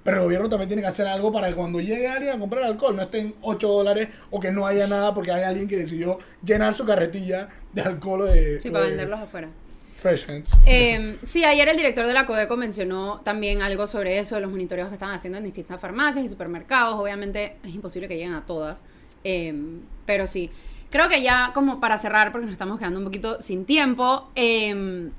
pero 0.06 0.18
el 0.18 0.24
gobierno 0.24 0.48
también 0.48 0.70
tiene 0.70 0.84
que 0.84 0.88
hacer 0.88 1.08
algo 1.08 1.32
para 1.32 1.48
que 1.48 1.56
cuando 1.56 1.82
llegue 1.82 2.08
alguien 2.08 2.36
a 2.36 2.39
comprar 2.39 2.63
alcohol 2.63 2.96
no 2.96 3.02
estén 3.02 3.34
8 3.41 3.68
dólares 3.68 4.10
o 4.30 4.39
que 4.39 4.52
no 4.52 4.68
haya 4.68 4.86
nada 4.86 5.15
porque 5.15 5.32
hay 5.32 5.41
alguien 5.41 5.68
que 5.68 5.78
decidió 5.78 6.20
llenar 6.44 6.76
su 6.76 6.86
carretilla 6.86 7.50
de 7.74 7.82
alcohol 7.82 8.22
o 8.22 8.26
de, 8.26 8.62
Sí, 8.62 8.70
o 8.70 8.72
para 8.72 8.84
de 8.84 8.91
venderlos 8.91 9.20
afuera. 9.20 9.50
Fresh 9.98 10.30
Hands. 10.30 10.52
Eh, 10.68 11.18
sí, 11.24 11.44
ayer 11.44 11.68
el 11.68 11.76
director 11.76 12.06
de 12.06 12.13
la 12.13 12.28
Codeco 12.28 12.56
mencionó 12.56 13.22
también 13.22 13.63
algo 13.63 13.88
sobre 13.88 14.20
eso, 14.20 14.39
los 14.39 14.52
monitoreos 14.52 14.89
que 14.89 14.94
están 14.94 15.10
haciendo 15.10 15.39
en 15.39 15.44
distintas 15.44 15.82
farmacias 15.82 16.24
y 16.24 16.30
supermercados. 16.30 17.00
Obviamente 17.00 17.56
es 17.63 17.74
imposible 17.74 18.08
que 18.08 18.13
lleguen 18.13 18.36
a 18.36 18.46
todas, 18.46 18.84
eh, 19.24 19.56
pero 20.06 20.28
sí. 20.28 20.52
Creo 20.91 21.10
que 21.10 21.24
ya 21.24 21.50
como 21.56 21.80
para 21.80 21.98
cerrar, 21.98 22.32
porque 22.32 22.46
nos 22.46 22.54
estamos 22.54 22.78
quedando 22.78 23.00
un 23.00 23.06
poquito 23.06 23.41
sin 23.41 23.65
tiempo, 23.65 24.30
eh, 24.36 25.10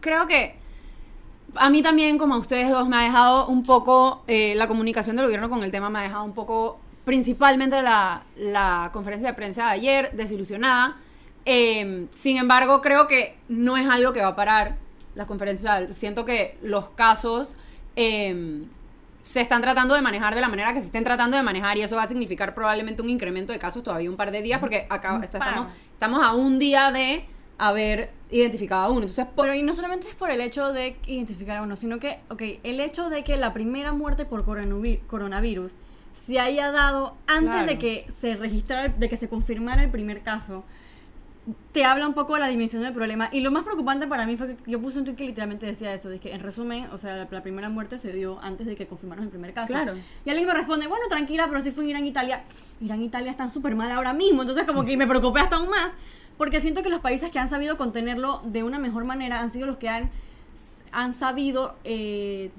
creo 0.00 0.26
que 0.26 0.56
a 1.54 1.70
mí 1.70 1.82
también, 1.82 2.18
como 2.18 2.34
a 2.34 2.38
ustedes 2.38 2.70
dos, 2.70 2.88
me 2.88 2.96
ha 2.96 3.02
dejado 3.02 3.46
un 3.48 3.62
poco, 3.62 4.22
eh, 4.26 4.54
la 4.54 4.68
comunicación 4.68 5.16
del 5.16 5.26
gobierno 5.26 5.48
con 5.48 5.62
el 5.62 5.70
tema 5.70 5.90
me 5.90 6.00
ha 6.00 6.02
dejado 6.02 6.24
un 6.24 6.34
poco, 6.34 6.78
principalmente 7.04 7.82
la, 7.82 8.22
la 8.36 8.90
conferencia 8.92 9.30
de 9.30 9.34
prensa 9.34 9.66
de 9.66 9.70
ayer, 9.70 10.10
desilusionada. 10.12 10.96
Eh, 11.44 12.06
sin 12.14 12.36
embargo, 12.36 12.80
creo 12.80 13.08
que 13.08 13.36
no 13.48 13.76
es 13.76 13.88
algo 13.88 14.12
que 14.12 14.20
va 14.20 14.28
a 14.28 14.36
parar 14.36 14.76
la 15.14 15.26
conferencia. 15.26 15.92
Siento 15.92 16.24
que 16.24 16.58
los 16.62 16.90
casos 16.90 17.56
eh, 17.96 18.62
se 19.22 19.40
están 19.40 19.60
tratando 19.60 19.94
de 19.94 20.00
manejar 20.00 20.34
de 20.34 20.40
la 20.40 20.48
manera 20.48 20.72
que 20.72 20.80
se 20.80 20.86
estén 20.86 21.04
tratando 21.04 21.36
de 21.36 21.42
manejar 21.42 21.76
y 21.76 21.82
eso 21.82 21.96
va 21.96 22.04
a 22.04 22.08
significar 22.08 22.54
probablemente 22.54 23.02
un 23.02 23.10
incremento 23.10 23.52
de 23.52 23.58
casos 23.58 23.82
todavía 23.82 24.08
un 24.08 24.16
par 24.16 24.30
de 24.30 24.40
días 24.40 24.60
porque 24.60 24.86
acá 24.88 25.20
estamos, 25.22 25.66
estamos 25.92 26.22
a 26.22 26.32
un 26.32 26.58
día 26.58 26.90
de 26.92 27.26
haber 27.58 28.10
identificado 28.30 28.82
a 28.84 28.88
uno. 28.88 29.00
Entonces, 29.02 29.26
po- 29.26 29.42
Pero 29.42 29.54
y 29.54 29.62
no 29.62 29.74
solamente 29.74 30.08
es 30.08 30.14
por 30.14 30.30
el 30.30 30.40
hecho 30.40 30.72
de 30.72 30.96
identificar 31.06 31.58
a 31.58 31.62
uno, 31.62 31.76
sino 31.76 31.98
que, 31.98 32.18
ok, 32.30 32.42
el 32.62 32.80
hecho 32.80 33.10
de 33.10 33.24
que 33.24 33.36
la 33.36 33.52
primera 33.52 33.92
muerte 33.92 34.24
por 34.24 34.44
coronavi- 34.46 35.00
coronavirus 35.06 35.72
se 36.26 36.38
haya 36.40 36.70
dado 36.70 37.16
antes 37.26 37.50
Claro. 37.52 37.66
de 37.66 37.78
que 37.78 38.06
se 38.20 38.36
registrara, 38.36 38.88
de 38.88 39.08
que 39.08 39.16
se 39.16 39.28
confirmara 39.28 39.82
el 39.82 39.90
primer 39.90 40.22
caso, 40.22 40.64
te 41.72 41.82
habla 41.84 42.06
un 42.06 42.12
poco 42.12 42.34
de 42.34 42.40
la 42.40 42.48
dimensión 42.48 42.82
del 42.82 42.92
problema. 42.92 43.30
Y 43.32 43.40
lo 43.40 43.50
más 43.50 43.64
preocupante 43.64 44.06
para 44.06 44.26
mí 44.26 44.36
fue 44.36 44.54
que 44.56 44.70
yo 44.70 44.78
puse 44.80 44.98
un 44.98 45.04
tweet 45.06 45.16
que 45.16 45.24
literalmente 45.24 45.64
decía 45.64 45.94
eso, 45.94 46.10
de 46.10 46.18
que 46.20 46.34
en 46.34 46.40
resumen, 46.40 46.88
o 46.92 46.98
sea, 46.98 47.16
la, 47.16 47.26
la 47.30 47.42
primera 47.42 47.70
muerte 47.70 47.96
se 47.96 48.12
dio 48.12 48.38
antes 48.42 48.66
de 48.66 48.76
que 48.76 48.86
confirmaran 48.86 49.24
el 49.24 49.30
primer 49.30 49.54
caso. 49.54 49.68
Claro. 49.72 49.94
Y 50.26 50.30
alguien 50.30 50.46
me 50.46 50.52
responde, 50.52 50.86
bueno, 50.86 51.06
tranquila, 51.08 51.46
pero 51.48 51.62
si 51.62 51.70
fue 51.70 51.84
en 51.84 51.90
Irán, 51.90 52.04
Italia. 52.04 52.42
Irán, 52.82 53.00
Italia 53.02 53.30
están 53.30 53.50
súper 53.50 53.74
mal 53.74 53.90
ahora 53.90 54.12
mismo. 54.12 54.42
Entonces 54.42 54.64
como 54.66 54.84
que 54.84 54.94
me 54.98 55.06
preocupé 55.06 55.40
hasta 55.40 55.56
aún 55.56 55.70
más, 55.70 55.92
porque 56.38 56.60
siento 56.62 56.82
que 56.82 56.88
los 56.88 57.00
países 57.00 57.30
que 57.30 57.38
han 57.38 57.50
sabido 57.50 57.76
contenerlo 57.76 58.40
de 58.44 58.62
una 58.62 58.78
mejor 58.78 59.04
manera 59.04 59.40
han 59.40 59.50
sido 59.50 59.66
los 59.66 59.76
que 59.76 59.88
han, 59.90 60.10
han 60.92 61.12
sabido... 61.12 61.74
eh, 61.84 62.50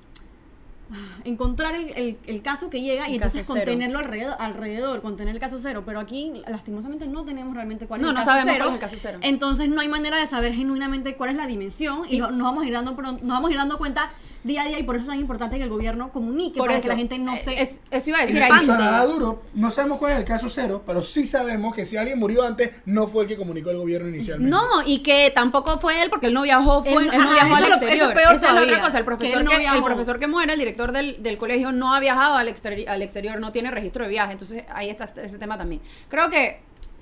encontrar 1.24 1.76
el, 1.76 1.89
el- 1.96 2.18
el 2.26 2.42
caso 2.42 2.72
que 2.72 2.82
llega 2.82 3.08
y 3.10 3.13
entonces 3.15 3.46
contenerlo 3.46 4.00
alrededor, 4.00 4.36
alrededor, 4.39 5.02
contener 5.04 5.36
el 5.36 5.39
caso 5.39 5.60
cero, 5.60 5.84
pero 5.86 6.00
aquí 6.00 6.42
lastimosamente 6.48 7.06
no 7.08 7.24
tenemos 7.26 7.54
realmente 7.54 7.86
cuál 7.86 8.02
No, 8.02 8.08
es 8.08 8.10
el 8.10 8.15
no 8.15 8.20
caso 8.22 8.30
sabemos 8.32 8.54
cero. 8.54 8.65
cuál 8.65 8.70
es 8.70 8.82
el 8.82 8.89
caso 8.89 8.96
cero. 9.00 9.20
Entonces 9.22 9.70
no 9.70 9.82
hay 9.82 9.88
manera 9.88 10.18
de 10.18 10.26
saber 10.26 10.54
genuinamente 10.54 11.13
cuál 11.15 11.30
es 11.30 11.36
la 11.36 11.46
dimensión 11.46 12.02
y, 12.10 12.15
Y- 12.15 12.20
no- 12.20 12.32
nos 12.32 12.42
vamos 12.42 12.63
a 12.63 12.68
ir 12.68 12.74
dando 12.74 12.94
nos 12.94 13.22
vamos 13.22 13.50
a 13.50 13.52
ir 13.52 13.58
dando 13.60 13.78
cuenta 13.78 14.10
día 14.43 14.62
a 14.62 14.65
día 14.65 14.80
y 14.80 14.84
por 14.84 14.95
eso 14.95 15.04
es 15.04 15.10
tan 15.10 15.19
importante 15.19 15.58
que 15.58 15.63
el 15.63 15.69
gobierno 15.69 16.12
comunique 16.12 16.58
por 16.58 16.67
para 16.67 16.78
eso, 16.78 16.84
que 16.84 16.89
la 16.89 16.95
gente 16.95 17.19
no 17.19 17.36
eh, 17.36 17.41
se 17.43 17.62
es- 17.62 17.82
eso 17.91 18.10
iba 18.10 18.19
a 18.19 18.25
decir 18.25 18.41
ahí. 18.41 18.65
sonará 18.65 19.06
duro, 19.06 19.41
no 19.54 19.69
sabemos 19.69 19.97
cuál 19.97 20.13
es 20.13 20.17
el 20.19 20.23
caso 20.25 20.47
cero, 20.49 20.82
pero 20.88 21.02
sí 21.02 21.28
sabemos 21.28 21.75
que 21.75 21.86
si 21.86 21.97
alguien 21.97 22.17
murió 22.19 22.43
antes, 22.45 22.71
no 22.86 23.08
fue 23.08 23.23
el 23.23 23.28
que 23.30 23.36
comunicó 23.38 23.69
el 23.71 23.78
gobierno 23.78 24.08
inicialmente. 24.08 24.49
No, 24.49 24.82
y 24.86 24.99
que 24.99 25.32
tampoco 25.36 25.78
fue 25.80 26.02
él 26.02 26.10
porque 26.10 26.28
él 26.28 26.34
no 26.34 26.43
viajó, 26.43 26.84
fue, 26.84 26.93
Él- 27.04 27.10
él, 27.12 27.17
no 27.17 27.23
ajá, 27.23 27.34
viajó 27.34 27.47
eso 27.47 27.56
al 27.58 27.63
es 27.63 27.69
lo- 27.69 27.75
eso 27.75 27.86
es 27.86 27.91
exterior. 27.91 28.13
peor 28.13 28.36
Esa 28.36 28.47
es 28.47 28.54
la 28.56 28.62
otra 28.62 28.82
cosa. 28.82 28.97
El 28.97 29.04
que 29.04 29.06
profesor 29.06 29.38
que, 29.39 29.43
no 29.43 29.52
el 29.52 29.60
viajó. 29.60 29.84
profesor 29.86 30.19
que 30.19 30.28
muere, 30.28 30.54
el 30.54 30.60
director 30.60 30.91
del, 30.91 31.21
del 31.21 31.38
colegio, 31.38 31.71
no 31.71 31.93
ha 31.93 31.99
viajado 31.99 32.36
al, 32.38 32.47
exteri- 32.47 32.88
al 32.88 33.02
exterior, 33.02 33.39
no 33.41 33.52
tiene 33.52 33.71
registro 33.71 34.04
de 34.06 34.10
viaje. 34.10 34.32
Entonces 34.32 34.63
ahí 34.73 34.89
está 34.89 35.04
ese 35.04 35.38
tema 35.38 35.58
también. 35.58 35.82
Creo 36.08 36.30
que 36.30 36.62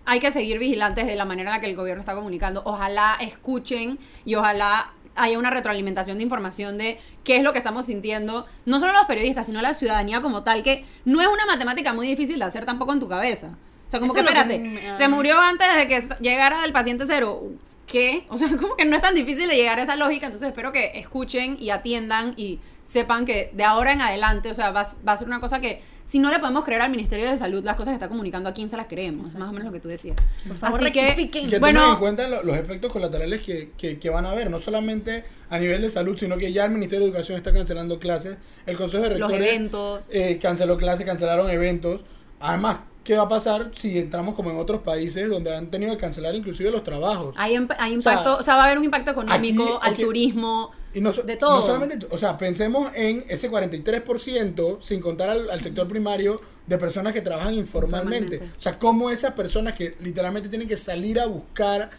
hay 0.10 0.22
que 0.22 0.32
seguir 0.32 0.58
vigilantes 0.58 1.06
de 1.06 1.16
la 1.18 1.26
manera 1.26 1.50
en 1.50 1.56
la 1.58 1.60
que 1.62 1.68
el 1.70 1.76
gobierno 1.76 2.00
está 2.00 2.16
comunicando. 2.16 2.62
Ojalá 2.64 3.18
escuchen 3.20 4.00
y 4.24 4.36
ojalá 4.36 4.94
haya 5.18 5.38
una 5.38 5.50
retroalimentación 5.50 6.18
de 6.18 6.24
información 6.24 6.78
de 6.78 7.00
qué 7.24 7.38
es 7.38 7.44
lo 7.44 7.52
que 7.52 7.58
estamos 7.60 7.86
sintiendo, 7.86 8.46
no 8.66 8.80
solo 8.80 8.94
los 8.94 9.06
periodistas, 9.06 9.46
sino 9.48 9.62
la 9.62 9.74
ciudadanía 9.74 10.22
como 10.22 10.44
tal, 10.44 10.64
que 10.64 10.86
no 11.06 11.22
es 11.22 11.28
una 11.28 11.46
matemática 11.46 11.94
muy 11.94 12.08
difícil 12.08 12.40
de 12.40 12.46
hacer 12.46 12.66
tampoco 12.66 12.94
en 12.94 13.00
tu 13.00 13.08
cabeza. 13.10 13.58
O 13.88 13.90
sea, 13.90 14.00
como 14.00 14.14
Eso 14.14 14.22
que 14.24 14.30
espérate, 14.30 14.60
me- 14.60 14.98
se 14.98 15.08
murió 15.08 15.40
antes 15.40 15.68
de 15.76 15.88
que 15.88 16.02
llegara 16.22 16.64
el 16.66 16.74
paciente 16.74 17.06
cero. 17.08 17.42
¿Qué? 17.86 18.26
O 18.30 18.38
sea, 18.38 18.48
como 18.60 18.76
que 18.76 18.84
no 18.86 18.96
es 18.98 19.02
tan 19.02 19.16
difícil 19.16 19.48
de 19.48 19.56
llegar 19.56 19.80
a 19.80 19.84
esa 19.84 19.96
lógica, 19.96 20.26
entonces 20.26 20.50
espero 20.50 20.72
que 20.74 20.92
escuchen 20.96 21.58
y 21.60 21.70
atiendan 21.70 22.34
y 22.36 22.60
sepan 22.84 23.26
que 23.26 23.50
de 23.54 23.64
ahora 23.64 23.94
en 23.94 24.02
adelante, 24.02 24.52
o 24.52 24.54
sea, 24.54 24.72
va, 24.72 24.86
va 25.08 25.12
a 25.14 25.18
ser 25.18 25.28
una 25.28 25.40
cosa 25.40 25.60
que 25.62 25.82
si 26.08 26.20
no 26.20 26.32
le 26.32 26.40
podemos 26.40 26.64
creer 26.64 26.82
al 26.82 26.90
Ministerio 26.92 27.30
de 27.30 27.38
Salud 27.38 27.64
las 27.66 27.76
cosas 27.76 27.90
que 27.92 27.96
está 27.96 28.08
comunicando, 28.08 28.48
¿a 28.48 28.54
quién 28.54 28.70
se 28.70 28.78
las 28.78 28.88
creemos? 28.88 29.34
Más 29.34 29.50
o 29.50 29.52
menos 29.52 29.66
lo 29.66 29.72
que 29.74 29.82
tú 29.82 29.90
decías. 29.90 30.16
Por 30.48 30.56
favor, 30.56 30.80
Así 30.80 30.92
que, 30.92 31.30
que 31.50 31.60
bueno, 31.60 31.80
tomen 31.82 31.94
en 31.96 32.00
cuenta 32.00 32.28
lo- 32.30 32.44
los 32.44 32.56
efectos 32.56 32.92
colaterales 32.94 33.42
que, 33.42 33.72
que, 33.78 34.00
que 34.00 34.10
van 34.10 34.26
a 34.26 34.32
haber, 34.32 34.50
no 34.50 34.60
solamente 34.62 35.26
a 35.50 35.60
nivel 35.60 35.82
de 35.82 35.90
salud, 35.90 36.18
sino 36.18 36.38
que 36.38 36.54
ya 36.54 36.64
el 36.66 36.72
Ministerio 36.72 37.06
de 37.06 37.10
Educación 37.12 37.38
está 37.38 37.52
cancelando 37.54 38.00
clases, 38.00 38.38
el 38.66 38.78
Consejo 38.78 39.04
de 39.04 39.10
los 39.18 39.20
Rectores 39.30 39.48
eventos. 39.54 40.06
eh, 40.12 40.40
canceló 40.42 40.78
clases, 40.78 41.06
cancelaron 41.06 41.50
eventos. 41.50 42.02
Además, 42.40 42.78
¿qué 43.04 43.16
va 43.16 43.24
a 43.24 43.30
pasar 43.30 43.72
si 43.76 43.98
entramos 43.98 44.36
como 44.36 44.50
en 44.52 44.58
otros 44.58 44.82
países 44.84 45.30
donde 45.30 45.56
han 45.56 45.70
tenido 45.72 45.94
que 45.96 46.00
cancelar 46.00 46.36
inclusive 46.36 46.72
los 46.72 46.84
trabajos? 46.84 47.34
Hay, 47.38 47.56
hay 47.56 47.98
O 47.98 48.02
sea, 48.02 48.14
impacto, 48.14 48.38
o 48.38 48.44
sea, 48.44 48.56
va 48.56 48.64
a 48.64 48.66
haber 48.68 48.78
un 48.78 48.86
impacto 48.86 49.12
económico 49.12 49.80
aquí- 49.82 50.02
al 50.02 50.08
turismo, 50.08 50.72
Y 50.94 51.02
no, 51.02 51.12
de 51.12 51.36
todo. 51.36 51.60
no 51.60 51.66
solamente, 51.66 52.08
o 52.10 52.18
sea, 52.18 52.38
pensemos 52.38 52.90
en 52.96 53.26
ese 53.28 53.52
43%, 53.52 54.82
sin 54.82 55.00
contar 55.02 55.30
al, 55.30 55.50
al 55.50 55.62
sector 55.62 55.88
primario, 55.88 56.38
de 56.66 56.78
personas 56.78 57.14
que 57.14 57.22
trabajan 57.22 57.54
informalmente. 57.54 58.42
O 58.58 58.62
sea, 58.62 58.74
cómo 58.74 59.10
esas 59.10 59.34
personas 59.34 59.74
que 59.74 59.96
literalmente 60.00 60.50
tienen 60.50 60.68
que 60.68 60.78
salir 60.78 61.20
a 61.20 61.26
buscar 61.26 61.90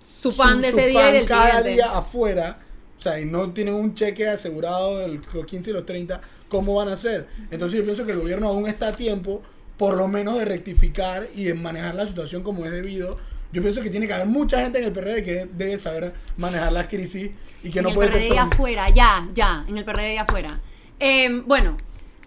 su 0.00 0.34
pan 0.34 0.60
de 0.60 0.70
su 0.70 0.78
ese 0.78 0.88
día 0.88 1.00
y 1.00 1.04
pan 1.04 1.12
del 1.14 1.26
cada 1.26 1.46
siguiente. 1.46 1.70
día 1.70 1.96
afuera, 1.96 2.58
o 2.98 3.02
sea, 3.02 3.20
y 3.20 3.24
no 3.24 3.52
tienen 3.52 3.74
un 3.74 3.94
cheque 3.94 4.28
asegurado 4.28 4.98
de 4.98 5.08
los 5.08 5.46
15 5.46 5.70
y 5.70 5.72
los 5.72 5.86
30, 5.86 6.20
¿cómo 6.48 6.74
van 6.74 6.88
a 6.88 6.92
hacer? 6.92 7.28
Entonces 7.50 7.78
yo 7.78 7.84
pienso 7.84 8.04
que 8.04 8.12
el 8.12 8.18
gobierno 8.18 8.48
aún 8.48 8.66
está 8.68 8.88
a 8.88 8.96
tiempo, 8.96 9.42
por 9.76 9.96
lo 9.96 10.08
menos 10.08 10.38
de 10.38 10.44
rectificar 10.44 11.28
y 11.34 11.44
de 11.44 11.54
manejar 11.54 11.94
la 11.94 12.06
situación 12.06 12.42
como 12.42 12.66
es 12.66 12.72
debido. 12.72 13.16
Yo 13.52 13.62
pienso 13.62 13.82
que 13.82 13.90
tiene 13.90 14.06
que 14.06 14.12
haber 14.14 14.26
mucha 14.26 14.60
gente 14.60 14.78
en 14.78 14.84
el 14.84 14.92
PRD 14.92 15.24
que 15.24 15.48
debe 15.52 15.76
saber 15.78 16.12
manejar 16.36 16.70
las 16.72 16.86
crisis 16.86 17.30
y 17.64 17.70
que 17.70 17.80
en 17.80 17.82
no 17.84 17.88
el 17.90 17.94
puede 17.96 18.08
PRD 18.10 18.20
ser 18.22 18.26
y 18.32 18.36
solo- 18.36 18.42
afuera, 18.52 18.86
ya, 18.94 19.28
ya, 19.34 19.64
en 19.68 19.76
el 19.76 19.84
PRD 19.84 20.14
y 20.14 20.16
afuera. 20.18 20.60
Eh, 21.00 21.42
bueno, 21.46 21.76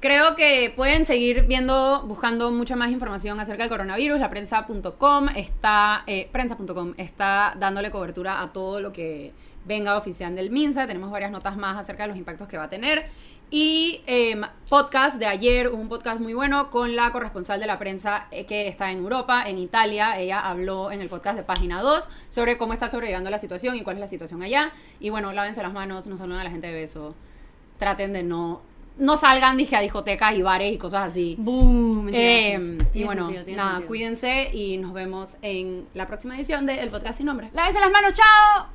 creo 0.04 0.36
que 0.36 0.74
pueden 0.76 1.06
seguir 1.06 1.44
viendo, 1.44 2.04
buscando 2.06 2.52
mucha 2.52 2.76
más 2.76 2.92
información 2.92 3.40
acerca 3.40 3.64
del 3.64 3.70
coronavirus. 3.70 4.20
La 4.20 4.30
prensa.com 4.30 5.30
está, 5.34 6.04
eh, 6.08 6.28
prensa.com 6.30 6.94
está 6.98 7.54
dándole 7.58 7.90
cobertura 7.90 8.42
a 8.42 8.52
todo 8.52 8.82
lo 8.82 8.92
que 8.92 9.32
venga 9.64 9.96
oficial 9.96 10.36
del 10.36 10.50
MINSA. 10.50 10.88
Tenemos 10.88 11.10
varias 11.10 11.32
notas 11.32 11.56
más 11.56 11.78
acerca 11.78 12.04
de 12.04 12.10
los 12.10 12.18
impactos 12.18 12.50
que 12.50 12.58
va 12.58 12.66
a 12.66 12.70
tener. 12.70 13.06
Y 13.50 14.02
eh, 14.06 14.42
podcast 14.68 15.20
de 15.20 15.26
ayer, 15.26 15.70
un 15.70 15.88
podcast 15.88 16.20
muy 16.20 16.34
bueno 16.34 16.70
con 16.70 16.98
la 16.98 17.10
corresponsal 17.14 17.62
de 17.62 17.68
la 17.68 17.80
prensa 17.80 18.28
eh, 18.30 18.46
que 18.46 18.68
está 18.68 18.92
en 18.92 18.98
Europa, 18.98 19.46
en 19.48 19.58
Italia. 19.58 20.20
Ella 20.20 20.42
habló 20.42 20.92
en 20.92 21.00
el 21.00 21.08
podcast 21.08 21.38
de 21.38 21.44
Página 21.44 21.82
2 21.82 22.10
sobre 22.30 22.58
cómo 22.58 22.74
está 22.74 22.90
sobrellevando 22.90 23.30
la 23.30 23.38
situación 23.38 23.78
y 23.78 23.84
cuál 23.84 23.96
es 23.96 24.02
la 24.02 24.08
situación 24.08 24.44
allá. 24.44 24.74
Y 25.00 25.12
bueno, 25.12 25.32
lávense 25.32 25.64
las 25.64 25.72
manos, 25.72 26.08
no 26.08 26.18
saluden 26.18 26.42
a 26.42 26.44
la 26.44 26.52
gente 26.52 26.68
de 26.68 26.74
beso. 26.74 27.16
Traten 27.78 28.12
de 28.12 28.24
no 28.24 28.73
no 28.98 29.18
salgan, 29.18 29.58
dije, 29.58 29.76
a 29.76 29.82
discotecas 29.82 30.36
y 30.36 30.42
bares 30.42 30.74
y 30.74 30.78
cosas 30.78 31.08
así. 31.12 31.36
Boom. 31.38 32.10
Eh, 32.12 32.78
y 32.94 33.04
bueno, 33.04 33.32
nada, 33.48 33.82
cuídense 33.86 34.50
y 34.54 34.78
nos 34.78 34.94
vemos 34.94 35.38
en 35.42 35.88
la 35.94 36.08
próxima 36.08 36.36
edición 36.36 36.66
de 36.66 36.80
El 36.80 36.90
Podcast 36.90 37.18
Sin 37.18 37.26
Nombre. 37.26 37.50
Lávense 37.54 37.80
las 37.80 37.92
manos, 37.92 38.14
chao. 38.14 38.70